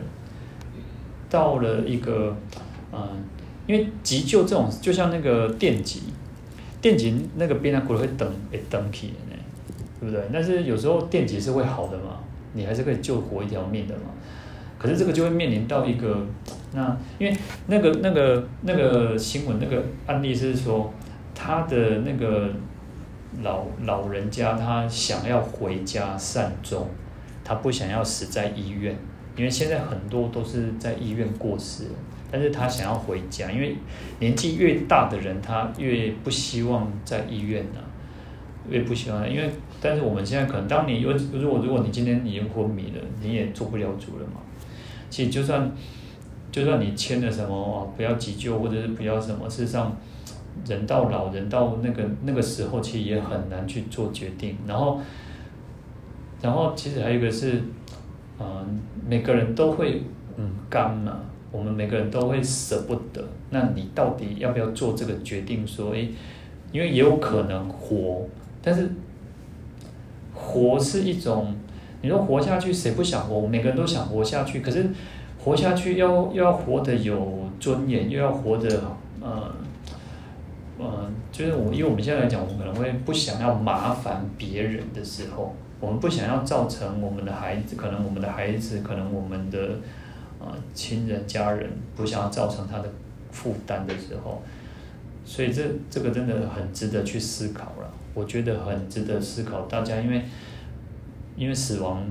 [1.29, 2.35] 到了一个，
[2.91, 3.23] 嗯，
[3.67, 6.03] 因为急救这种就像那个电击，
[6.81, 9.35] 电击那个边啊，骨会等会等起的，
[9.99, 10.23] 对不对？
[10.31, 12.19] 但是有时候电击是会好的嘛，
[12.53, 14.03] 你还是可以救活一条命的嘛。
[14.77, 16.25] 可是这个就会面临到一个，
[16.73, 17.33] 那因为
[17.67, 20.91] 那个那个那个新闻那个案例是说，
[21.33, 22.49] 他的那个
[23.41, 26.87] 老老人家他想要回家善终，
[27.43, 28.95] 他不想要死在医院，
[29.35, 31.85] 因为现在很多都是在医院过世。
[32.31, 33.75] 但是他想要回家，因为
[34.17, 37.85] 年纪越大的人，他越不希望在医院呢、啊，
[38.67, 39.29] 越不希望。
[39.29, 39.47] 因为，
[39.79, 44.41] 但是我们现在可能，当你有如果如果你今天已经昏迷了，你也做不了主了嘛。
[45.11, 45.71] 其实就算
[46.51, 49.95] 就算你签了什么哦，不要急救或者是不要什么，事实上，
[50.67, 54.57] 人到老人到那个那个时候，其实也很难去做决定。
[54.67, 54.99] 然后，
[56.41, 57.53] 然后其实还有一个是，
[58.39, 58.65] 嗯、呃，
[59.07, 60.03] 每个人都会
[60.37, 61.19] 嗯干嘛？
[61.51, 65.67] 我们每个人都会舍不得，那你到底要不要做这个决定？
[65.67, 66.09] 说，诶，
[66.71, 68.25] 因为也有可能活，
[68.59, 68.89] 但是
[70.33, 71.53] 活是一种，
[72.01, 73.47] 你说活下去，谁不想活？
[73.47, 74.89] 每个人都想活下去，可是
[75.37, 78.81] 活下去要要活得有尊严，又要活得，
[79.21, 79.53] 呃，
[80.83, 89.77] 呃，就是我，因为我们现在来讲，我们可能会不想要麻烦别人的时候，我们不想要造成我们的孩子，可能我们的孩子，可能我们的。
[90.43, 92.89] 啊，亲人家人不想要造成他的
[93.31, 94.41] 负担的时候，
[95.23, 97.89] 所以这这个真的很值得去思考了。
[98.13, 100.21] 我觉得很值得思考，大家因为
[101.37, 102.03] 因为死亡、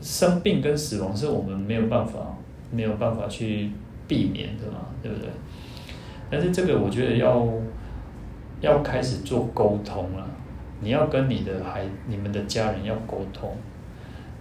[0.00, 2.36] 生病跟死亡是我们没有办法
[2.70, 3.72] 没有办法去
[4.06, 5.28] 避免的嘛，对不对？
[6.30, 7.44] 但是这个我觉得要
[8.60, 10.26] 要开始做沟通了，
[10.80, 13.50] 你要跟你的孩、你们的家人要沟通。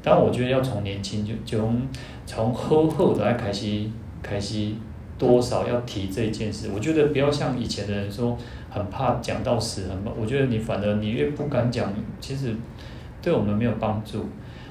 [0.02, 1.88] 但我觉得要从年轻就就从
[2.26, 3.90] 从呵呵的来开始
[4.22, 4.72] 开始
[5.18, 6.70] 多少要提这件事。
[6.74, 8.38] 我觉得不要像以前的人说
[8.70, 10.12] 很怕讲到死，很怕。
[10.12, 11.92] 我觉得你反而你越不敢讲，
[12.22, 12.56] 其实
[13.22, 14.26] 对我们没有帮助。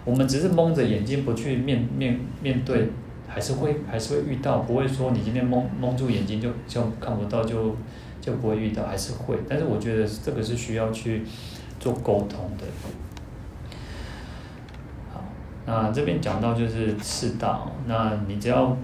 [0.04, 2.88] 我们只是蒙着眼睛不去面面面对，
[3.26, 4.60] 还是会还是会遇到。
[4.60, 7.76] 不会说你今天蒙蒙住眼睛就就看不到就
[8.26, 9.36] 就不会遇到，还是会。
[9.48, 11.22] 但是我觉得这个是需要去
[11.78, 12.66] 做沟通的。
[15.14, 15.22] 好
[15.64, 18.76] 那这边讲到就是四大，那你只要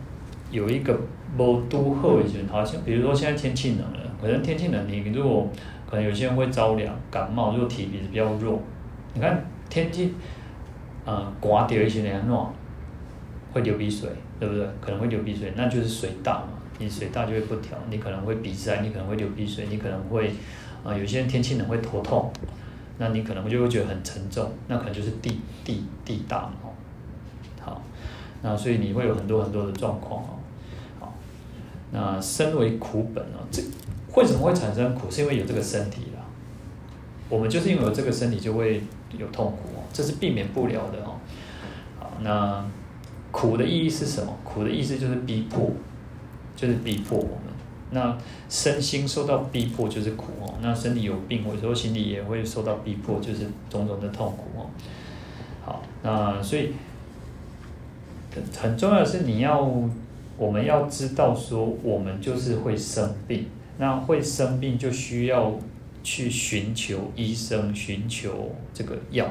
[0.53, 0.97] 有一个
[1.36, 5.49] 无拄好的时候，好像比如说现在天气冷了，可能天气冷，你如果
[5.90, 8.62] 可能有些人会着凉、感冒，如果体比较弱，
[9.14, 10.14] 你看天气，
[11.05, 12.47] 呃，刮掉一些凉暖，
[13.53, 14.64] 会流鼻水，对不对？
[14.80, 20.32] 可能会流鼻水，那就是水大嘛，你水大就会不调，你可能会鼻塞，你可能会流鼻水，你可能会，
[20.82, 22.32] 啊、有些人天气冷会头痛，
[22.98, 26.54] 那你可能就会觉得很沉重，那可能就是地地地大嘛。
[27.60, 27.80] 好，
[28.42, 30.28] 那所以你会有很多很多的状况哦。
[30.98, 31.14] 好，
[31.92, 33.62] 那身为苦本哦，这
[34.16, 35.08] 为什么会产生苦？
[35.08, 36.24] 是因为有这个身体啦。
[37.28, 38.82] 我们就是因为有这个身体，就会
[39.16, 41.14] 有痛苦哦，这是避免不了的哦。
[42.00, 42.64] 好，那
[43.30, 44.36] 苦的意义是什么？
[44.42, 45.70] 苦的意思就是逼迫，
[46.62, 47.52] 就是逼迫我们。
[47.90, 48.16] 那
[48.48, 50.54] 身心受到逼迫就是苦哦。
[50.62, 54.70] 那身体有病，或者说心里也会受到逼迫，就是种种的痛苦哦。
[55.64, 56.72] 好，那所以。
[58.58, 59.60] 很重要的是，你要
[60.38, 63.44] 我们要知道说，我们就是会生病，
[63.76, 65.52] 那会生病就需要
[66.02, 69.28] 去寻求医生，寻求这个药。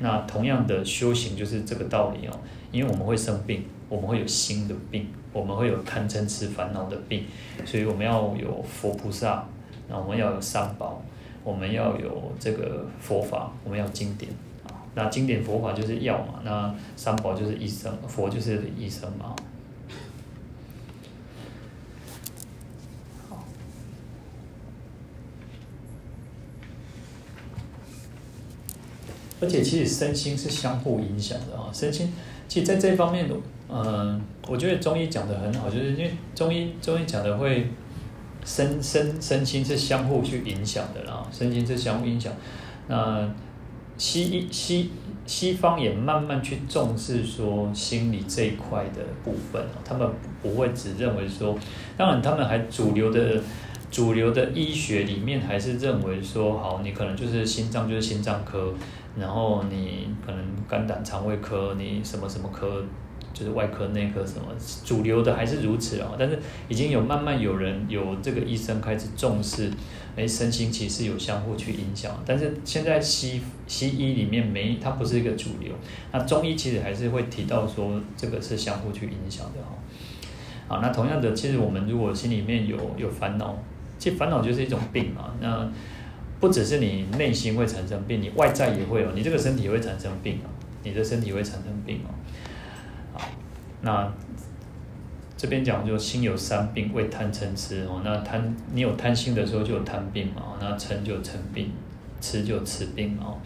[0.00, 2.36] 那同样的修行就是这个道理哦，
[2.72, 7.24] 因为我们会生病，我们会有新的病，我们会有贪嗔痴烦恼的病，
[7.64, 9.46] 所以我们要有佛菩萨，
[9.88, 11.02] 那我们要有三宝，
[11.44, 14.32] 我们要有这个佛法，我们要经典
[14.66, 14.74] 啊。
[14.94, 19.36] 那经典佛法就是药嘛，那三宝就是医生，佛就是医生嘛。
[29.42, 32.12] 而且其实身心是相互影响的啊，身心
[32.46, 33.26] 其实在这方面，
[33.72, 37.68] 嗯，我觉得中医讲的很好，就是因为中医中医讲的会
[38.44, 42.32] 身身身心是相互去影响的啦，身心是相互影响，
[42.88, 43.28] 那。
[43.96, 44.90] 西医西
[45.26, 50.08] 西方也慢慢去重视说心理这一块的部分，他们
[50.40, 51.54] 不会只认为说，
[51.98, 53.38] 当然他们还主流的
[53.90, 58.72] 主流的医学里面还是认为说，好，你可能就是心脏就是心脏科，
[59.18, 62.82] 然后你可能肝胆肠胃科，你什么什么科。
[63.40, 64.48] 就是外科、内科什么，
[64.84, 66.12] 主流的还是如此啊。
[66.18, 66.38] 但是
[66.68, 69.70] 已经有慢慢有人有这个医生开始重视，
[70.14, 72.22] 哎，身心其实有相互去影响。
[72.26, 75.72] 但是现在西西医里面没，它不是一个主流。
[76.12, 79.78] 那中医其实还是会提到说，这个是相互去影响的哈。
[80.68, 83.58] 好，那同样的，其实我们如果心里面有有烦恼，
[83.98, 85.32] 其实烦恼就是一种病嘛。
[85.40, 85.66] 那
[86.38, 90.48] 不只是你内心会产生病，你外在也会哦，你这个身体会产生病啊，
[90.82, 92.12] 你的身体会产生病哦。
[93.82, 94.12] 那
[95.36, 98.02] 这边讲就心有三病，为贪嗔痴哦。
[98.04, 101.70] 那贪你有贪心的时候就有贪病嘛，那嗔就嗔病，
[102.20, 103.38] 痴就痴病哦。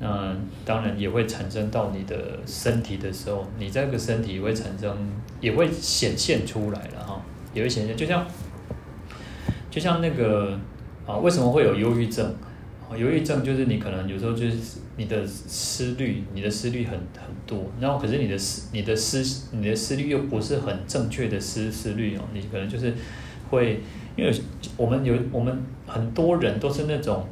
[0.00, 0.32] 那
[0.64, 4.96] 当然也会产生到你的身体的时候，你这个身体也会产生，
[5.40, 7.20] 也会显现出来了哈，
[7.52, 8.24] 也会显现，就像
[9.70, 10.56] 就像那个
[11.04, 12.32] 啊，为什么会有忧郁症？
[12.90, 22.94] 啊，忧郁症就是你可能有时候就是你的思虑，你的思虑很很多，然后可是你的思你的思你的思虑又不是很正确的思思虑哦，你可能就是
[23.50, 23.80] 会，
[24.16, 24.32] 因为
[24.76, 27.26] 我们有我们很多人都是那种。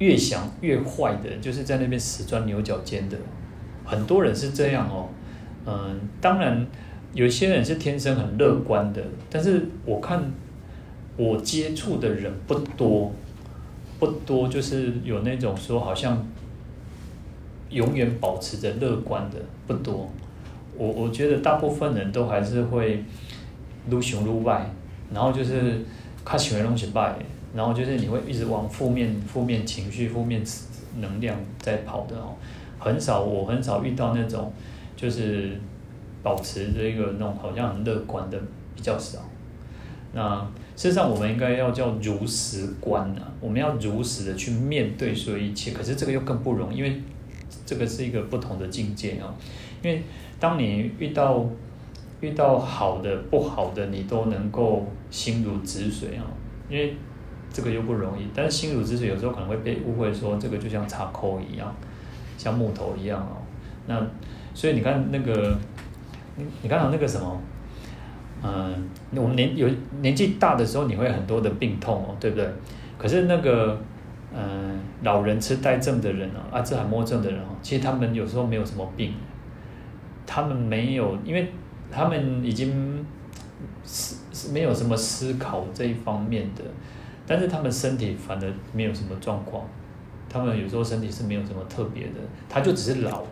[0.00, 3.16] 越想越坏的，就是在那边死钻牛角尖的，
[3.84, 5.08] 很多人是这样哦。
[5.64, 6.66] 嗯，当然
[7.12, 9.00] 有些人是天生很乐观的，
[9.30, 10.32] 但是我看
[11.16, 13.12] 我接触的人不多，
[13.98, 16.26] 不多，就是有那种说好像
[17.70, 19.36] 永远保持着乐观的
[19.66, 20.10] 不多。
[20.76, 23.04] 我我觉得大部分人都还是会
[23.88, 24.70] 撸熊撸败，
[25.12, 25.84] 然后就是
[26.24, 27.16] 看喜欢东西败。
[27.56, 30.42] 然后就是你会一直往负面、负面情绪、负面
[30.98, 32.34] 能量在跑的哦，
[32.80, 34.52] 很少，我很少遇到那种
[34.96, 35.56] 就是
[36.20, 38.36] 保持这个那种好像很乐观的
[38.74, 39.20] 比较少。
[40.12, 40.44] 那
[40.76, 45.72] 事实上，我们应该要叫如实观啊，我们要如实的去面对所有一切。
[45.72, 47.00] 可是这个又更不容易，因为
[47.64, 49.34] 这个是一个不同的境界啊。
[49.82, 50.02] 因为
[50.38, 51.46] 当你遇到
[52.20, 56.24] 遇到好的、不好的，你都能够心如止水啊，
[56.68, 56.94] 因为。
[57.56, 61.72] 这个又不容易，但是心如止水有时候可能会被误会说这个就像插扣一样，
[62.36, 63.36] 像木头一样哦。
[63.86, 64.04] 那
[64.52, 65.56] 所以你看那个，
[66.34, 67.40] 你你看到那个什么，
[68.44, 69.66] 嗯，我们年有
[70.02, 72.46] 年纪大的时候，你会很多的病痛哦，对不对？
[72.98, 73.78] 可是那个，
[74.34, 79.14] 嗯，老人痴呆症的人哦，阿兹海默症的人哦，其实他们有时候没有什么病，
[80.26, 81.50] 他们没有，因为
[81.90, 83.04] 他们已经
[83.82, 86.62] 思是没有什么思考这一方面的。
[87.26, 89.66] 但是他们身体反而没有什么状况，
[90.28, 92.20] 他们有时候身体是没有什么特别的，
[92.50, 93.22] 他就只是老，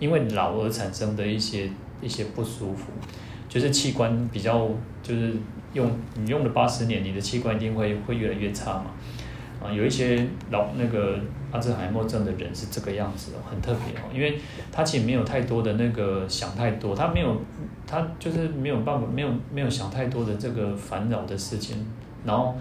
[0.00, 1.70] 因为老而产生的一些
[2.02, 2.90] 一些不舒服，
[3.56, 4.68] 就是器官比较
[5.02, 5.32] 就是
[5.72, 8.90] 用你用了八十年，你的器官一定会会越来越差嘛，
[9.62, 11.18] 啊，有一些老那个
[11.50, 14.38] 阿兹海默症的人是这个样子的，很特别哦，因为
[14.70, 17.40] 他其实没有太多的那个想太多，他没有
[17.86, 21.86] 他就是没有办法没有没有想太多的这个烦恼的事情，
[22.26, 22.54] 然后。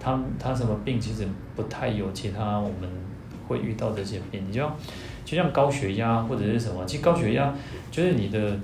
[0.00, 1.26] 他他什么病其实
[1.56, 2.88] 不太有其他我们
[3.48, 4.76] 会遇到这些病，你就像
[5.24, 7.52] 就像高血压或者是什么，其实高血压
[7.90, 8.56] 就是你的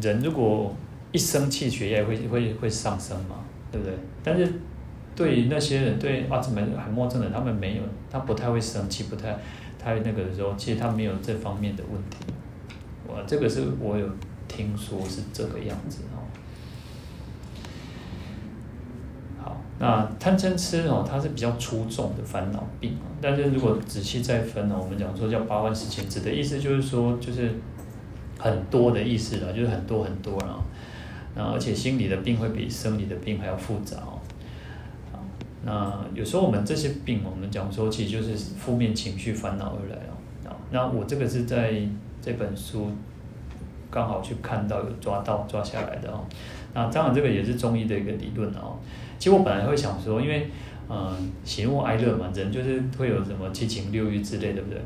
[0.00, 0.72] 人如果
[1.12, 3.36] 一生气，血压会会会上升嘛，
[3.72, 3.94] 对不对？
[4.22, 4.52] 但是
[5.16, 9.36] 对于那些人对阿兹海默症的人，他们没有，他不太会生气，不太
[9.78, 12.32] 他那个的时候，其实他没有这方面的问题。
[13.06, 14.08] 我这个是我有
[14.46, 16.22] 听说是这个样子哦。
[19.42, 27.50] 好那贪嗔痴哦，它是比较粗重的烦恼病，但是如果仔细再分呢，我们讲说叫八万四千支的意思就是说，就是
[28.38, 30.64] 很多的意思了，就是很多很多了。
[31.34, 34.18] 那而且心理的病会比生理的病还要复杂哦。
[35.64, 40.56] 那有时候我们这些病，我们讲说其实就是负面情绪烦恼而来哦。
[40.70, 41.74] 那我这个是在
[42.22, 42.90] 这本书
[43.90, 46.24] 刚好去看到有抓到抓下来的哦。
[46.72, 48.78] 那当然这个也是中医的一个理论哦。
[49.18, 50.48] 其实我本来会想说，因为，
[50.88, 54.80] 嗯、喜怒哀乐嘛，人就是会有什么七情六欲之类，对不对？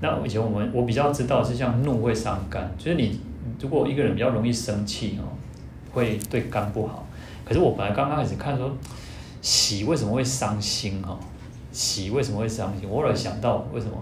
[0.00, 3.18] 那以前我们我比较知道是像怒会伤肝，就是你
[3.58, 5.26] 如果一个人比较容易生气哦，
[5.92, 7.06] 会对肝不好。
[7.44, 8.70] 可是我本来刚刚开始看说，
[9.40, 11.18] 喜为什么会伤心哈？
[11.72, 12.88] 喜为什么会伤心？
[12.88, 13.92] 我后来想到为什么？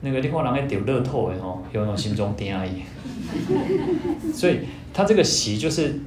[0.00, 2.82] 那个你看人家丢乐透的吼，有那种心中惊意，
[4.32, 4.60] 所以
[4.92, 6.00] 他这个喜就是。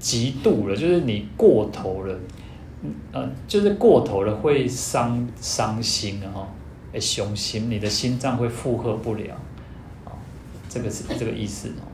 [0.00, 2.18] 极度了，就是你过头了，
[3.12, 6.48] 呃，就是过头了会伤伤心的哈，
[6.94, 9.34] 哎，雄心，你的心脏会负荷不了，
[10.06, 10.16] 啊，
[10.70, 11.84] 这个是这个意思哦。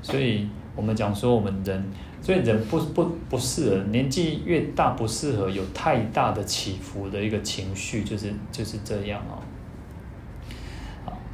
[0.00, 0.48] 所以
[0.78, 1.84] 我们讲说我们人，
[2.22, 9.42] 所以人不不不适合年纪越大不适合有太大的起伏的一个情绪，就是就是这样哦。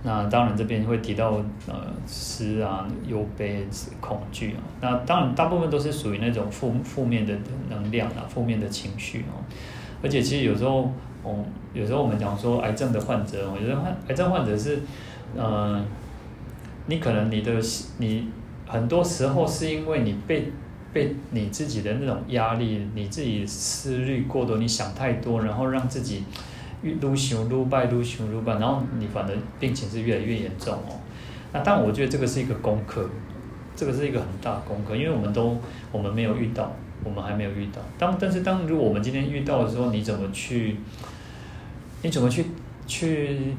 [0.02, 1.32] 那当然这边会提到
[1.66, 1.74] 呃
[2.06, 3.66] 思啊、忧悲、
[4.00, 4.60] 恐惧啊。
[4.80, 7.34] 那当然大部分都是属于那种负负面的
[7.68, 9.44] 能量啊、负面的情绪哦。
[10.02, 10.90] 而且其实有时候，
[11.22, 14.80] 哦，有时候我们讲说癌症的患者，有时候癌症患者是，
[15.36, 15.82] 呃，
[16.86, 17.52] 你可能你的
[17.98, 18.28] 你
[18.74, 20.50] 很多时候是因为你被
[20.92, 26.24] 被你自己的那种压力，你自己思虑过多，你想太多，然后让自己。
[26.82, 31.00] 越愈想愈败，愈想愈败，然后你反而病情是越来越严重哦。
[31.52, 33.08] 那但我觉得这个是一个功课，
[33.74, 35.56] 这个是一个很大的功课，因为我们都
[35.92, 36.72] 我们没有遇到，
[37.02, 37.80] 我们还没有遇到。
[37.96, 40.76] 当但是当如果我们今天遇到的时候，你怎么去？
[42.02, 42.44] 你怎么去
[42.86, 43.54] 去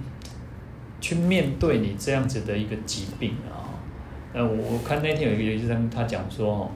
[1.01, 3.54] 去面对你这样子的一个疾病啊？
[4.35, 6.71] 呃，我我看那天有一个医生他讲说哦，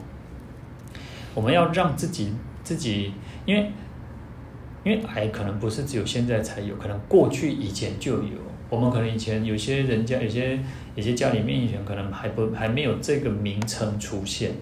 [1.34, 2.32] 我们要让自己
[2.64, 3.12] 自己，
[3.44, 3.70] 因为
[4.82, 8.38] 因为癌可能不是只有现在才有，可能过去以前就有。
[8.70, 10.58] 我们可能以前有些人家有些
[10.94, 14.52] 有些家里面以前可能还不还没有这个名称出现，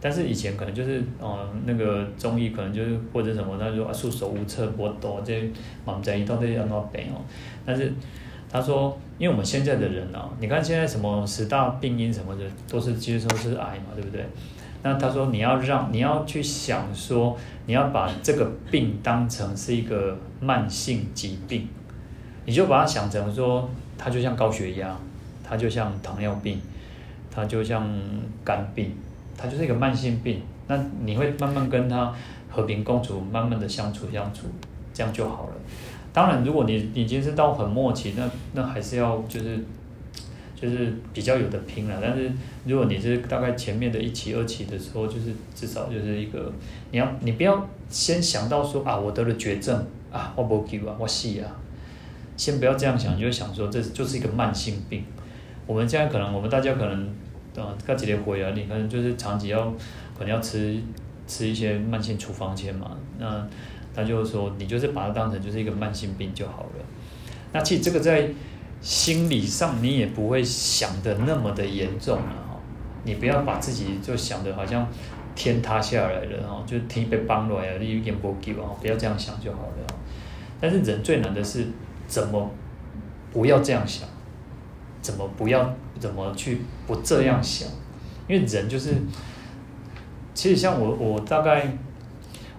[0.00, 5.50] 但是以前可能就是呃那个中医可能就是或者什么，他说啊束手无策，我懂这
[5.84, 7.24] 蛮在一到底要怎么办哦。
[7.66, 7.92] 但是
[8.54, 14.24] 他说，因为我们现在的人啊，你看现在什么十大病因什么的都是其实都是癌嘛，对不对？
[14.84, 17.36] 那他说你要让你要去想说，
[17.66, 21.66] 你要把这个病当成是一个慢性疾病。
[22.44, 24.96] 你就把它想成说，它就像高血压，
[25.42, 26.60] 它就像糖尿病，
[27.32, 27.84] 它就像
[28.44, 28.94] 肝病，
[29.36, 30.40] 它就是一个慢性病。
[30.68, 32.14] 那你会慢慢跟它
[32.48, 34.46] 和平共处，慢慢的相处相处，
[34.92, 35.53] 这样就好了。
[36.14, 39.58] 当然，如果你已经是到很末期，那那还是要就是
[40.54, 41.98] 就是比较有的拼了。
[42.00, 42.30] 但是
[42.64, 46.52] 如果你是大概前面的一期二期的时候，就是至少就是一个
[46.92, 51.50] 你要你不要先想到说啊，我得了绝症啊，我不救啊，我死啊。
[52.36, 55.04] 先不要这样想，就想说这就是一个慢性病。
[55.66, 57.08] 我们现在可能，我们大家可能，
[57.56, 59.64] 呃，刚几天回啊，你可能就是长期要，
[60.16, 60.76] 可能要吃
[61.26, 62.90] 吃一些慢性处方箋嘛。
[63.18, 63.46] 那
[63.94, 66.84] 他就是说，你就是把它当成就是一个慢性病就好了。
[67.52, 68.28] 那其实这个在
[68.80, 72.60] 心理上你也不会想的那么的严重了哈。
[73.04, 74.86] 你不要把自己就想的好像
[75.34, 79.86] 天塌下来了哈，就天被崩了呀，你有点不给啊，不要这样想就好了。
[80.60, 81.66] 但是人最难的是。
[82.06, 82.50] 怎么
[83.32, 84.06] 不要这样想？
[85.00, 85.74] 怎么不要？
[85.98, 87.66] 怎么去不这样想？
[88.28, 88.94] 因为人就是，
[90.34, 91.74] 其实像我，我大概，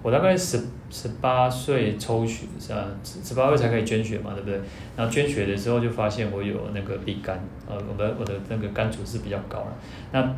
[0.06, 0.60] 我大概十
[0.91, 4.62] 十八岁抽血，呃，十八岁才可以捐血嘛，对不对？
[4.95, 9.74] 然后捐血的时候就发现我有那个 B 肝，呃，我的我的那个肝组织比较高了。
[10.12, 10.36] 那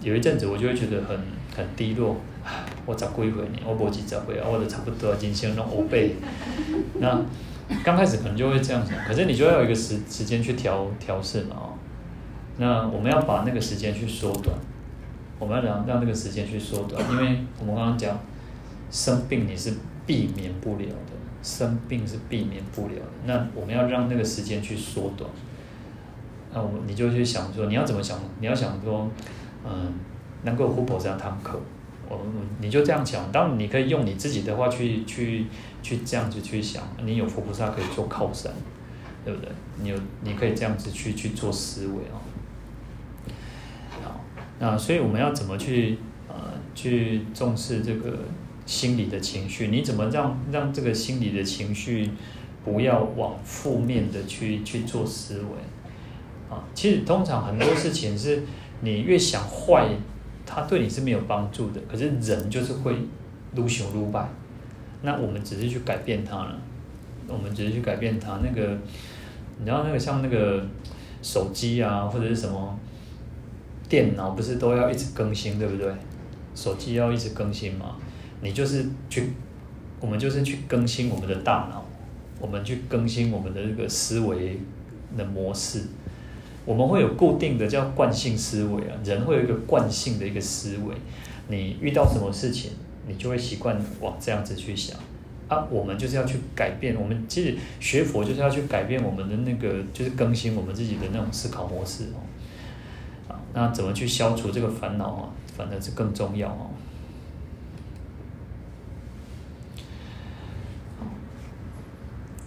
[0.00, 1.16] 有一阵子我就会觉得很
[1.56, 2.16] 很低落，
[2.84, 3.58] 我咋过一回呢？
[3.64, 4.48] 我搏几咋回啊？
[4.50, 6.16] 我的差不多今天让欧背，
[6.98, 7.20] 那。
[7.82, 11.72] 刚开始可能就会这样想，可是你就要有一个时时间去调调试嘛，哦，
[12.58, 14.54] 那我们要把那个时间去缩短，
[15.38, 18.20] 我们要让让那个时间去缩短，因为我们刚刚讲
[18.94, 19.74] 生病你是
[20.06, 25.28] 避免不了的，生病是避免不了的，那我们要让那个时间去缩短，
[26.52, 29.10] 那我你就去想说你要怎么想，你要想说，
[29.64, 29.92] 嗯，
[30.44, 31.60] 能够互补这样堂课。
[32.08, 32.20] 我
[32.60, 35.46] 你就这样想，当然你可以用你自己的话去去
[35.82, 38.52] 去这样子去想，你有佛菩萨可以做靠山，
[39.24, 39.50] 对不对？
[39.82, 42.14] 你有你可以这样子去去做思维啊。
[44.04, 44.20] 好，
[44.60, 46.36] 那所以我们要怎么去呃
[46.76, 48.18] 去重视这个
[48.66, 49.68] 心理的情绪？
[49.68, 52.10] 你怎么让让这个心理的情绪
[52.64, 56.54] 不要往负面的去去做思维？
[56.54, 58.42] 啊，其实通常很多事情是
[58.80, 59.88] 你越想坏。
[60.46, 62.94] 它对你是没有帮助的，可是人就是会
[63.54, 64.28] 撸熊撸败。
[65.00, 66.58] 那我们只是去改变它了，
[67.26, 68.40] 我们只是去改变它。
[68.44, 68.78] 那个，
[69.58, 70.62] 你知道那个像那个
[71.22, 72.78] 手机啊，或者是什么
[73.88, 75.90] 电脑，不是都要一直更新，对不对？
[76.54, 77.96] 手机要一直更新嘛。
[78.44, 79.32] 你就是去，
[80.00, 81.82] 我们就是去更新我们的大脑，
[82.38, 84.60] 我们去更新我们的这个思维
[85.16, 85.84] 的模式。
[86.66, 90.94] 我们会有固定的叫惯性思维啊，人会有一个惯性的一个思维，
[91.48, 92.72] 你遇到什么事情，
[93.08, 94.98] 你就会习惯往这样子去想
[95.48, 95.66] 啊。
[95.70, 102.20] 我们就是要去改变，我们其实学佛就是要去改变我们的那个，就是更新我们自己的那种思考模式哦。
[103.32, 105.28] 啊，那怎么去消除这个烦恼啊？
[105.56, 106.70] 反正是更重要哦。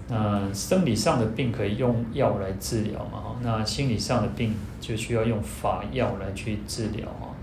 [0.09, 3.35] 那生理上的病可以用药来治疗嘛？
[3.43, 7.35] 那心理上的病就需要用法药来去治疗啊。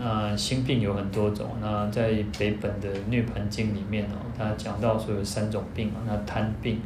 [0.00, 1.50] 那心病有很多种。
[1.60, 6.00] 那在北本的《涅槃经》里面哦，他讲到说有三种病啊。
[6.06, 6.80] 那贪病、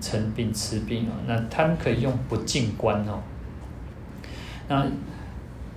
[0.00, 1.12] 嗔病、痴病啊。
[1.26, 3.20] 那贪可以用不净观哦。
[4.68, 4.86] 那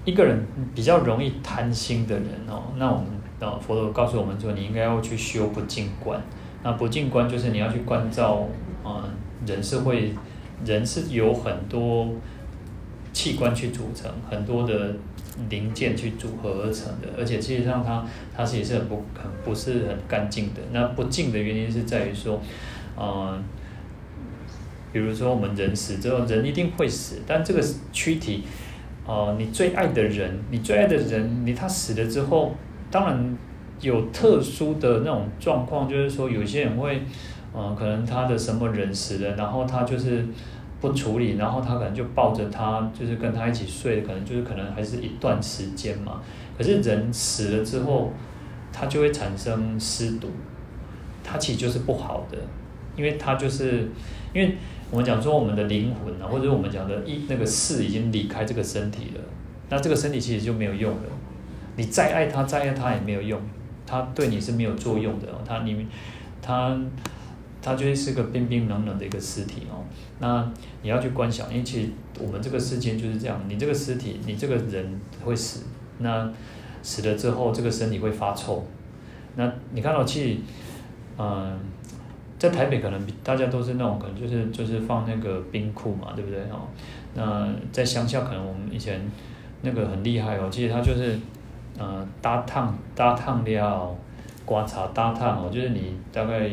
[0.06, 0.42] 一个人
[0.74, 3.08] 比较容易贪心的人哦，那我们
[3.40, 6.20] 啊佛陀告诉我们说，你应该要去修不净观。
[6.64, 8.48] 那不净观就是你要去关照，
[8.84, 9.04] 啊、
[9.46, 10.14] 人是会，
[10.66, 12.08] 人是由很多
[13.12, 14.96] 器官去组成，很多的
[15.50, 20.62] 零件去组合而成的，而且其实上它它是也是很不很不是很干净的。
[20.72, 22.42] 那不净的原因是在于说，
[22.96, 23.38] 呃，
[24.92, 28.44] 比如说我们人死之后，人一定会死，但这个躯体
[29.06, 32.56] 呃，你最爱的人，你最爱的人，你他死了之后，
[32.90, 33.38] 当然
[33.84, 37.04] 有特殊的那种状况，就是说有些人会，
[37.54, 40.26] 呃，可能他的什么人死了，然后他就是
[40.82, 46.22] 不处理，然后他可能就抱着他，就是跟他一起睡，可能就是可能还是一段时间嘛。
[46.58, 48.12] 可是人死了之后，
[48.72, 50.30] 他就会产生尸毒，
[51.24, 52.38] 他其实就是不好的，
[52.96, 53.90] 因为他就是
[54.34, 54.56] 因为。
[54.92, 59.22] 我们讲说我们的灵魂啊，或者我们讲的一那个事已经离开这个身体了，
[59.68, 61.02] 那这个身体其实就没有用了。
[61.78, 63.42] 你再爱他，再爱他也没有用，
[63.94, 65.28] 他对你是没有作用的。
[65.48, 65.86] 他你
[66.42, 66.76] 他
[67.62, 69.84] 他就是个冰冰冷冷的一个尸体哦。
[70.20, 70.52] 那
[70.82, 71.90] 你要去观想，因为其实
[72.20, 75.66] 我们这个世界就是这样，你这个尸体，你这个人会死，
[76.00, 76.32] 那
[76.82, 78.66] 死了之后，这个身体会发臭。
[79.36, 80.40] 那你看到其实，
[81.18, 81.60] 嗯。
[82.40, 86.68] 在台北可能大家都是那种可能就是就是放那个冰库嘛，对不对哦？
[87.14, 89.00] 那在乡下可能我们以前
[89.62, 91.18] 那个很厉害哦，其实它就是
[91.84, 93.94] 呃搭烫搭烫料
[94.46, 96.50] 刮茶搭烫哦，就是你大概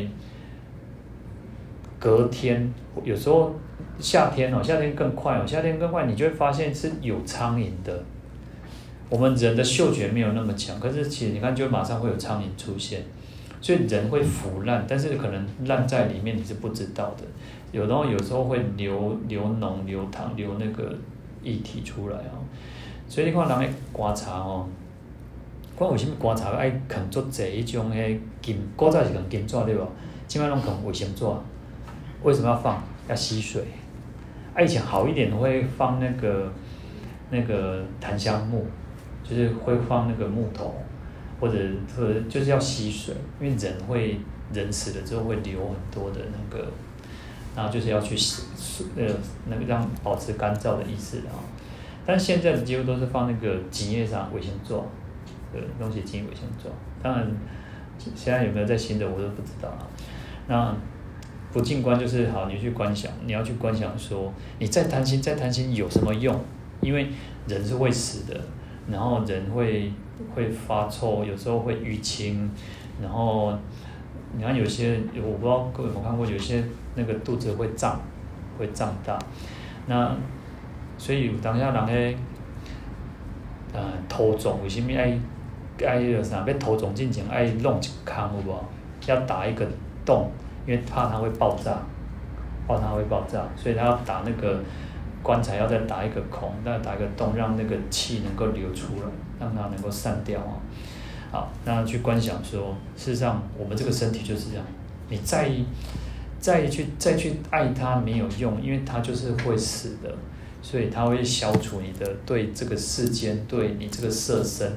[1.99, 3.53] 隔天有时候
[3.99, 8.03] 夏天哦，夏天更快哦，夏天更快，你就会发现是有苍蝇的。
[9.09, 13.03] 我们人的嗅觉没有那么强，可是其实你看就马上会有苍蝇出现。
[13.63, 17.23] 所以人会腐烂，但是可能烂在里面你是不知道的。
[17.71, 20.91] 有然后有时候会流流脓、流淌、流那个
[21.43, 22.41] 液体出来哦。
[23.07, 24.65] 所以你看人爱观察哦，
[25.77, 29.87] 看为什么观察爱啃做这一种诶金，古早是啃金纸对吧？
[30.27, 31.25] 现在拢啃卫生纸，
[32.23, 32.83] 为什么要放？
[33.07, 33.63] 要吸水。
[34.53, 36.51] 啊，以前好一点会放那个
[37.29, 38.65] 那个檀香木，
[39.23, 40.75] 就是会放那个木头。
[41.39, 41.57] 或者
[41.97, 44.19] 或者就是要吸水，因为人会
[44.53, 46.63] 人死了之后会流很多的那个，
[47.55, 48.43] 然后就是要去吸，
[48.95, 49.03] 呃，
[49.49, 51.33] 那个让保持干燥的意思啊。
[52.05, 54.75] 但现在的几乎都是放那个纸页上卫生纸，
[55.53, 56.69] 呃，东西进卫生纸。
[57.01, 57.27] 当然，
[57.97, 59.87] 现在有没有在新的我都不知道啊。
[60.47, 60.75] 那
[61.51, 66.39] 不净观就是好，你去观想，你要去观想说，你再贪心再贪心有什么用？
[66.81, 67.09] 因为
[67.47, 68.39] 人是会死的，
[68.89, 69.91] 然后人会。
[70.35, 72.47] 会发臭，有时候会淤青，
[73.01, 73.51] 然后
[74.37, 76.63] 你看有些我不知道各位有没有看过，有些
[76.93, 77.99] 那个肚子会胀，
[78.55, 79.17] 会胀大。
[79.87, 80.15] 那
[80.99, 82.15] 所以当下人咧，
[83.73, 85.17] 呃，头肿为什么爱
[85.85, 86.43] 爱那个啥？
[86.47, 88.55] 要头总进前爱弄一个坑，有无？
[89.07, 89.67] 要打一个
[90.05, 90.31] 洞，
[90.65, 91.79] 因为怕它会爆炸，
[92.67, 94.59] 怕它会爆炸，所以他要打那个
[95.23, 99.09] 棺材，要再打一个孔，再打一个洞，让那个气能够流出来。
[99.41, 100.53] 让它能够散掉啊！
[101.31, 104.63] 好，那去观想说，事实上我们这个身体就是这样，
[105.09, 105.49] 你再
[106.39, 110.15] 再去再去爱它没有用，因为它就是会死的，
[110.61, 114.71] 所以它会消除你的对这个世间、对你这个色身、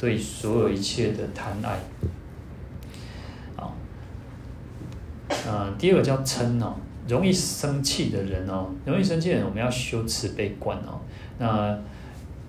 [0.00, 1.78] 对所有一切的贪爱。
[3.54, 3.70] 啊，
[5.46, 6.74] 呃，第二个叫嗔哦，
[7.06, 11.00] 容易生气的人哦，容易生气的人，我们要修慈悲观哦，
[11.38, 11.78] 那。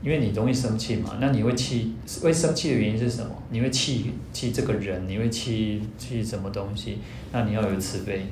[0.03, 3.29] 因为你容易生气嘛，那你会气，会生气的原因是什么？
[3.51, 6.97] 你会气气这个人，你会气气什么东西？
[7.31, 8.25] 那你要有慈悲。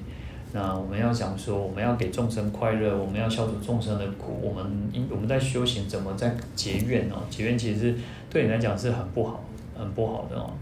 [0.51, 4.39] 那我们要讲说，我们要给众生快乐，我们要消除众生的苦。
[4.41, 7.21] 我们因我们在修行，怎么在结怨哦？
[7.29, 7.95] 结怨其实是
[8.30, 9.43] 对你来讲是很不好、
[9.77, 10.53] 很不好的哦。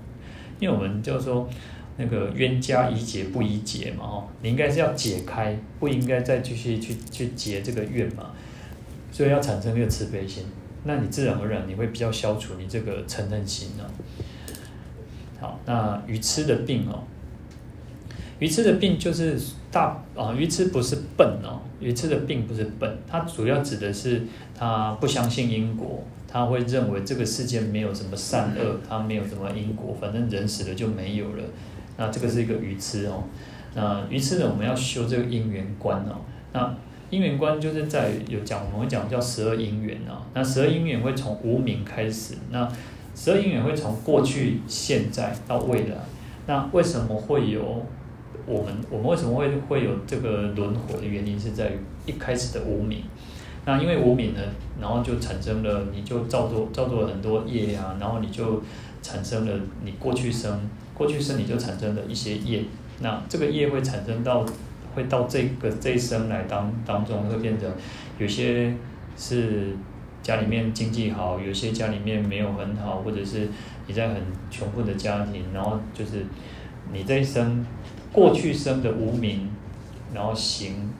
[0.60, 1.48] 因为我们就是说
[1.98, 8.31] 那个冤家宜解不宜结嘛哦，你应该是要解开，不应该再继续去去结这个怨嘛。
[9.11, 10.45] 所以要产生一个慈悲心。
[10.84, 13.84] 那你自然而然你会比较消除你这个嗔恨心哦。
[15.39, 17.03] 好，那愚痴的病哦，
[18.39, 19.39] 愚痴的病就是
[19.72, 24.23] 大啊，愚痴不是笨哦，愚痴的病不是笨，它主要指的是
[24.57, 31.44] 他不相信因果，他会认为这个世界没有什么善恶，他没有什么因果，反正人死了就没有了。
[31.98, 33.24] 那这个是一个愚痴哦。
[33.74, 36.22] 那愚痴呢，我们要修这个因缘观哦。
[36.52, 36.76] 那
[37.10, 40.26] 因缘观就是在有讲，我们会讲叫十二因缘啊。
[40.34, 42.68] 那十二因缘会从无名开始，那
[43.16, 45.95] 十二因缘会从过去、现在到未来。
[46.45, 47.86] 那为什么会有
[48.45, 48.76] 我们？
[48.90, 53.04] 我们为什么会会有这个轮回的原因是在于一开始的无明。
[53.68, 54.41] 那因为无明呢，
[54.81, 58.64] 然后就产生了，你就造作造作了很多业啊，然后你就
[59.03, 59.53] 产生了
[59.84, 62.64] 你过去生，过去生你就产生了一些业。
[63.02, 64.44] 那这个业会产生到。
[64.95, 67.72] 会到这个这一生来当当中会变成，
[68.18, 68.73] 有些
[69.15, 69.77] 是
[70.23, 73.48] 家里面经济好，有些家里面没有很好，或者是
[73.85, 76.26] 你在很穷困的家庭，然后就是
[76.91, 77.64] 你这一生
[78.11, 79.48] 过去生的无明，
[80.15, 80.91] 然后行，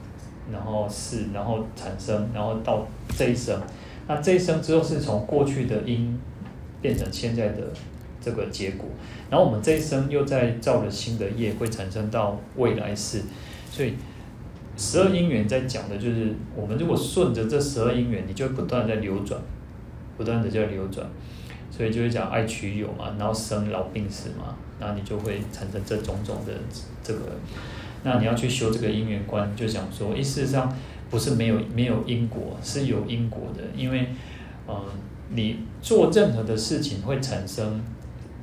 [0.52, 2.88] 然后是，然后产生，然后到
[3.18, 3.62] 这一生，
[4.08, 6.18] 那这一生之后是从过去的因
[6.82, 7.62] 变成现在的
[8.22, 8.88] 这个结果，
[9.30, 13.22] 然后我们这一生又在造了新的业，会产生到未来世。
[13.70, 13.94] 所以
[14.78, 19.40] 十二因缘在讲的就是，我们如果顺着这十二因缘，你就会不断在流转，
[20.18, 21.06] 不断的在流转，
[21.70, 26.54] 所以就会讲爱取有嘛，然后生老病死嘛，然后你就会产生这种种的
[27.04, 27.20] 这个。
[28.04, 30.74] 那你要去修这个因缘观，就想说，诶，事实上
[31.10, 34.08] 不是没有没有因果，是有因果的，因为，
[34.66, 34.76] 呃，
[35.30, 37.82] 你做任何的事情会产生，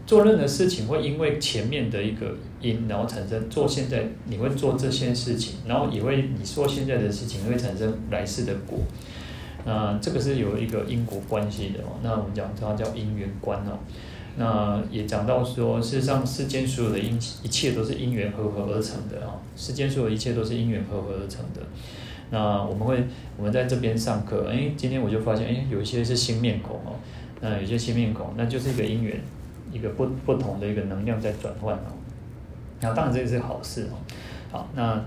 [0.07, 8.81] 做任何事情会因为前面的一个因，然后产生做现在你会做这些事情，然后也会你说现在的事情会产生来世的果，
[9.65, 11.99] 那这个是有一个因果关系的哦。
[12.03, 13.79] 那我们讲它叫因缘观哦。
[14.37, 21.61] 那也讲到说，事实上世间所有的因一切都是因缘和合而成的啊，世间所有一切都是因缘和合而成的。
[22.31, 23.05] 那我们会
[23.37, 26.97] 我们在这边上课，哎，今天我就发现，哎，有一些是新面孔哦，
[27.41, 29.21] 那有些新面孔，那就是一个因缘，
[29.73, 31.93] 一个不不同的一个能量在转换哦。
[32.81, 33.95] 那当然这个是好事哦。
[34.51, 35.05] 好，那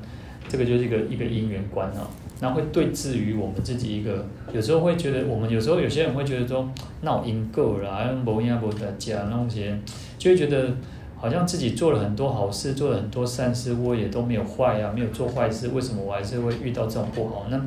[0.48, 2.08] 这个就是一个一个因缘观哦
[2.40, 6.70] 那会对峙于我们自己一个，有时候会觉得，我们有时候有些人会觉得说，
[7.02, 9.76] 那我因够了，啊，无因无得加那些，
[10.20, 10.72] 就会觉得
[11.16, 17.48] 好像自己做了很多好事，做了很多善事，我也都没有坏啊，没有做坏事，为什么我还是会遇到这种不好？
[17.50, 17.60] 那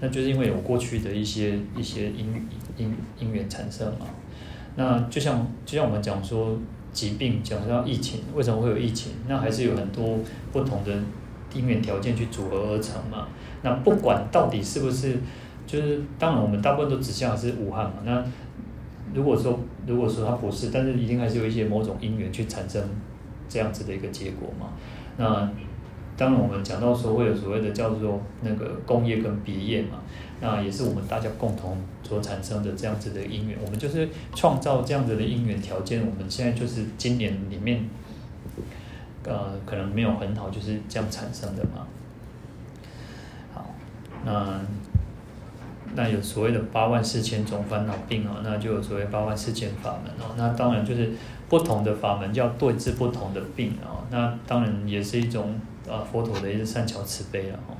[0.00, 4.06] 那就是因为有过去的一些一些因因因缘产生嘛。
[4.76, 6.58] 那就像就像我们讲说
[6.92, 9.12] 疾病，讲到疫情，为什么会有疫情？
[9.26, 10.18] 那还是有很多
[10.52, 10.92] 不同的
[11.54, 13.28] 因缘条件去组合而成嘛。
[13.62, 15.18] 那不管到底是不是，
[15.66, 17.96] 就是当然我们大部分都指向是武汉嘛。
[18.04, 18.24] 那
[19.14, 22.82] 如果说如果说它不是，但是一定还是有一些某种因缘去产生
[23.48, 24.68] 这样子的一个结果嘛。
[25.16, 25.50] 那
[26.16, 29.98] 当然我们讲到说会有所谓的叫做那个工业跟别业嘛，
[30.40, 33.58] 那也是我们大家共同所产生的这样子的因缘。
[33.64, 36.00] 我们就是创造这样子的因缘条件。
[36.00, 37.88] 我们现在就是今年里面，
[39.24, 41.86] 呃，可能没有很好，就是这样产生的嘛。
[44.24, 44.60] 那
[45.94, 50.34] 那有所谓的八万四千种烦恼病哦，那就有所谓八万四千法门哦。
[50.36, 51.10] 那当然就是
[51.48, 54.06] 不同的法门，就要对治不同的病啊。
[54.10, 57.74] 那当然也是一种啊佛陀的一个善巧慈悲了哦。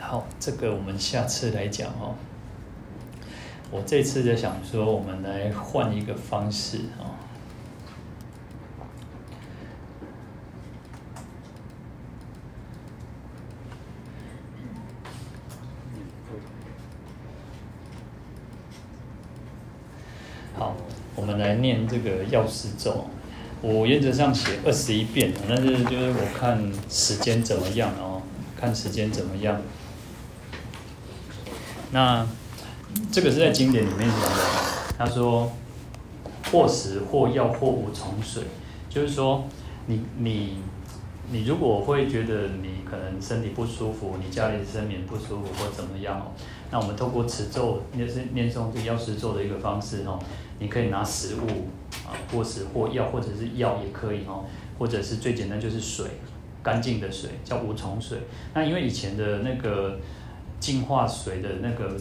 [0.00, 2.16] 好，这个我们下次来讲哦。
[3.70, 7.22] 我这次在想说，我们来换一个方式啊。
[21.16, 23.06] 我们来念这个药师咒，
[23.62, 28.20] 我原则上写二十一遍，但是就是我看时间怎么样哦，
[28.60, 29.60] 看时间怎么样。
[31.90, 32.26] 那
[33.10, 34.44] 这个是在经典里面讲的，
[34.98, 35.50] 他说
[36.52, 38.42] 或食或药或无虫水，
[38.90, 39.44] 就是说
[39.86, 40.58] 你你
[41.30, 46.32] 你如果会觉得你可能身体不舒服，你家里生病不舒服或怎么样哦，
[46.70, 50.18] 那我们透过持咒，念是念诵这个药师咒的一个方式哦。
[50.58, 51.46] 你可以拿食物
[52.06, 54.44] 啊，或是或药，或者是药也可以哦，
[54.78, 56.06] 或者是最简单就是水，
[56.62, 58.18] 干净的水叫无虫水。
[58.54, 59.98] 那因为以前的那个
[60.60, 61.96] 净化水的那个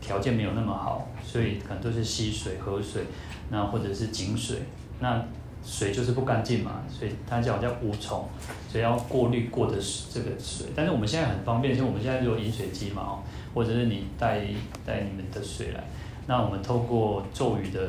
[0.00, 3.02] 条件没有那么好，所以可能都是溪水、河水，
[3.50, 4.58] 那或者是井水，
[5.00, 5.24] 那
[5.64, 8.24] 水就是不干净嘛，所以它叫叫无虫，
[8.70, 9.76] 所以要过滤过的
[10.12, 10.66] 这个水。
[10.76, 13.18] 但是我们现在很方便，像我们现在有饮水机嘛哦，
[13.52, 14.42] 或者是你带
[14.84, 15.82] 带你们的水来。
[16.26, 17.80] 那我们透过咒语的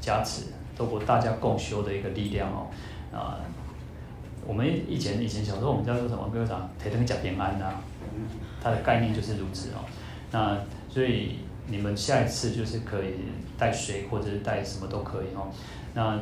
[0.00, 0.46] 加持，
[0.76, 2.66] 透过大家共修的一个力量哦，
[3.12, 3.40] 啊，
[4.46, 6.28] 我们以前以前小时候我们叫做什么？
[6.32, 7.74] 比如讲“提灯甲平安”呐，
[8.62, 9.84] 它的概念就是如此哦。
[10.30, 10.56] 那
[10.88, 13.14] 所以你们下一次就是可以
[13.58, 15.48] 带水或者是带什么都可以哦。
[15.94, 16.18] 那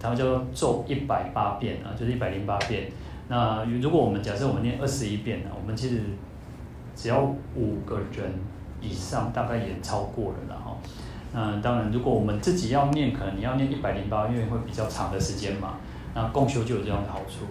[0.00, 2.90] 他们叫做咒一百八遍啊，就是一百零八遍。
[3.28, 6.00] 那如果我们假设我们念二十一遍呢，我们其实
[6.96, 7.22] 只要
[7.54, 8.32] 五个人
[8.82, 10.62] 以上，大概也超过了啦。
[11.34, 15.76] 嗯，当然，如果我们自己要念，可能你要念一百零八，因为会比较长的时间嘛。
[16.14, 17.46] 那共修就有这样的好处，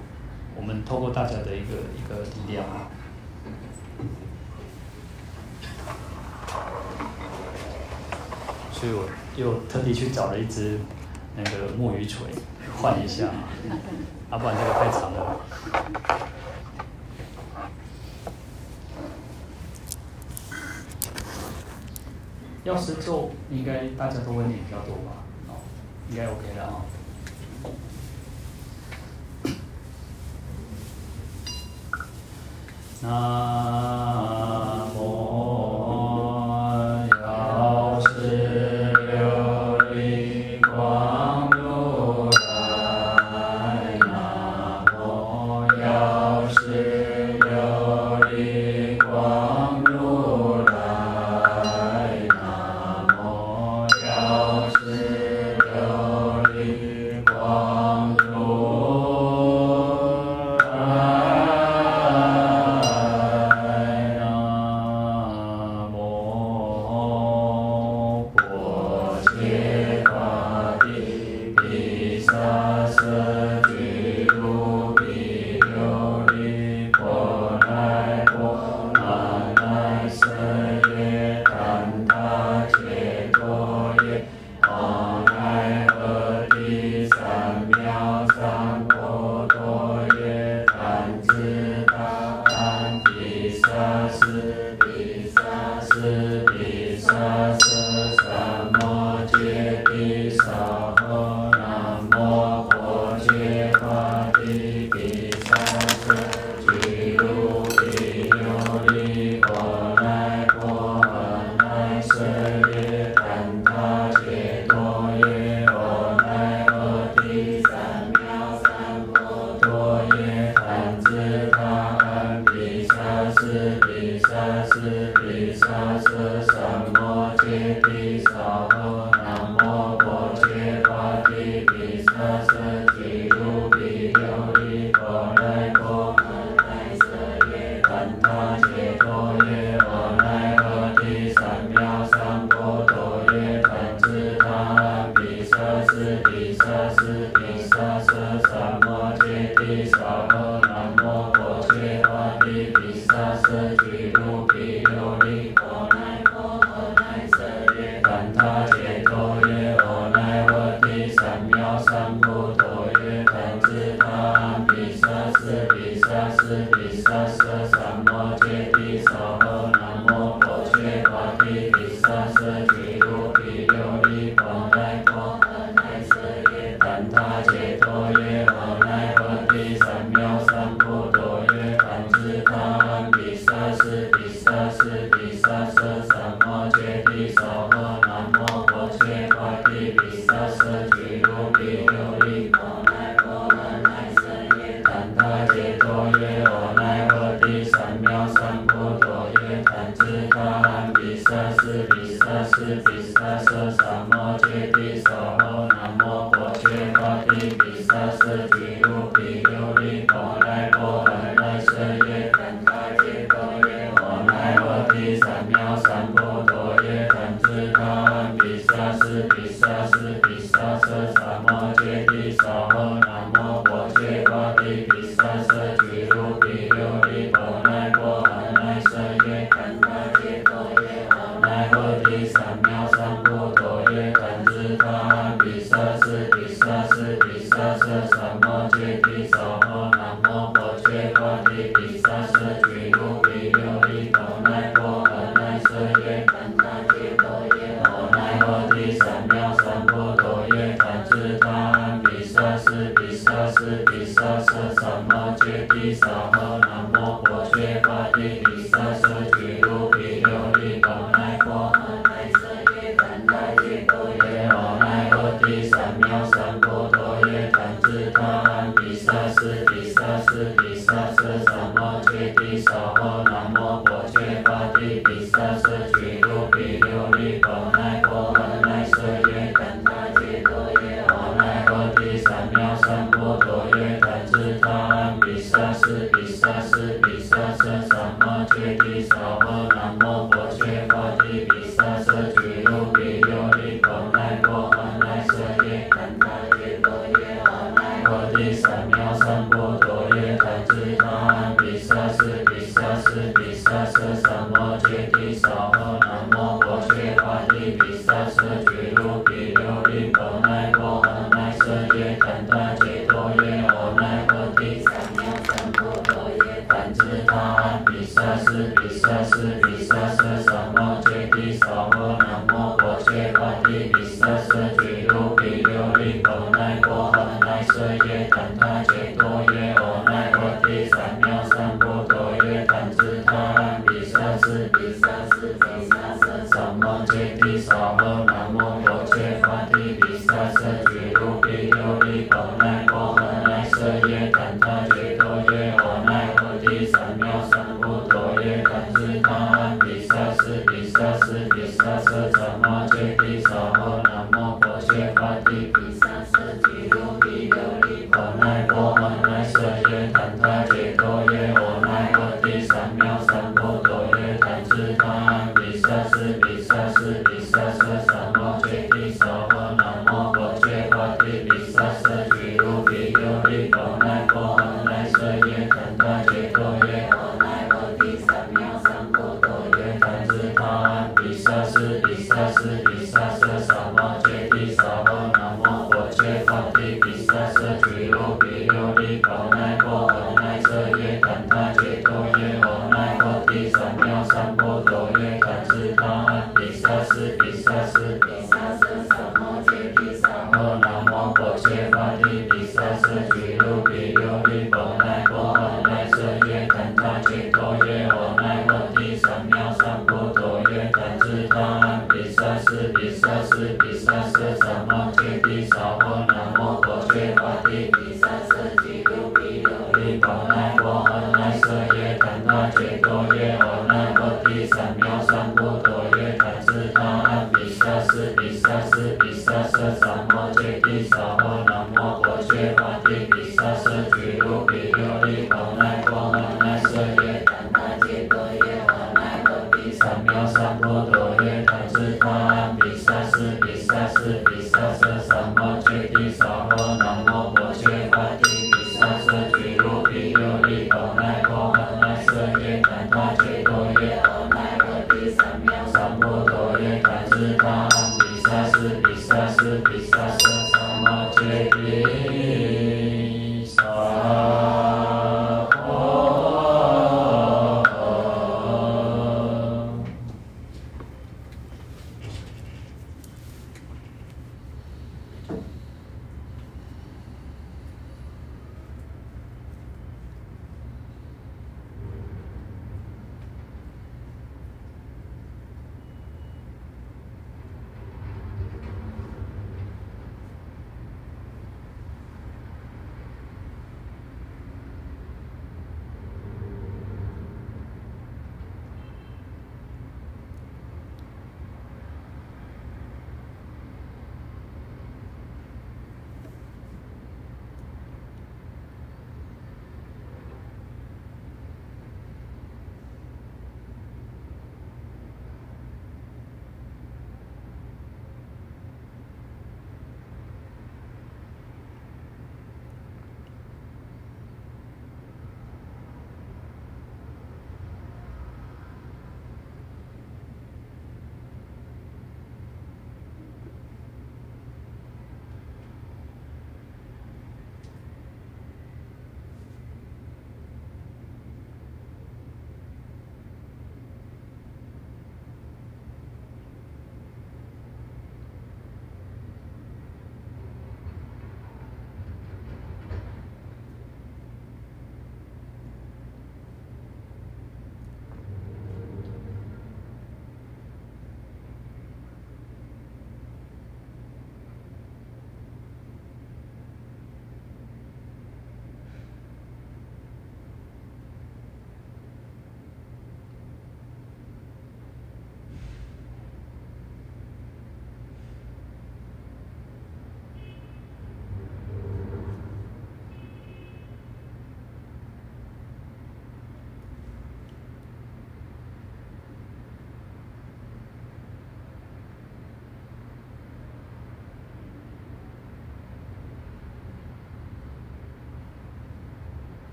[0.55, 2.63] 我们透过大家的一个一个力量。
[8.71, 10.79] 所以我又特地去找了一支
[11.35, 12.27] 那个木鱼锤
[12.79, 13.25] 换一下，
[14.29, 15.39] 要、啊、不然这个太长了。
[22.63, 25.55] 要是做应该大家都问你比较多吧哦
[26.09, 26.85] 应该 ok 了啊。
[33.03, 33.09] 南
[34.95, 35.60] 无。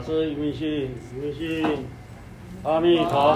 [0.00, 1.86] 师，一命信，一命信，
[2.62, 3.35] 阿弥陀佛。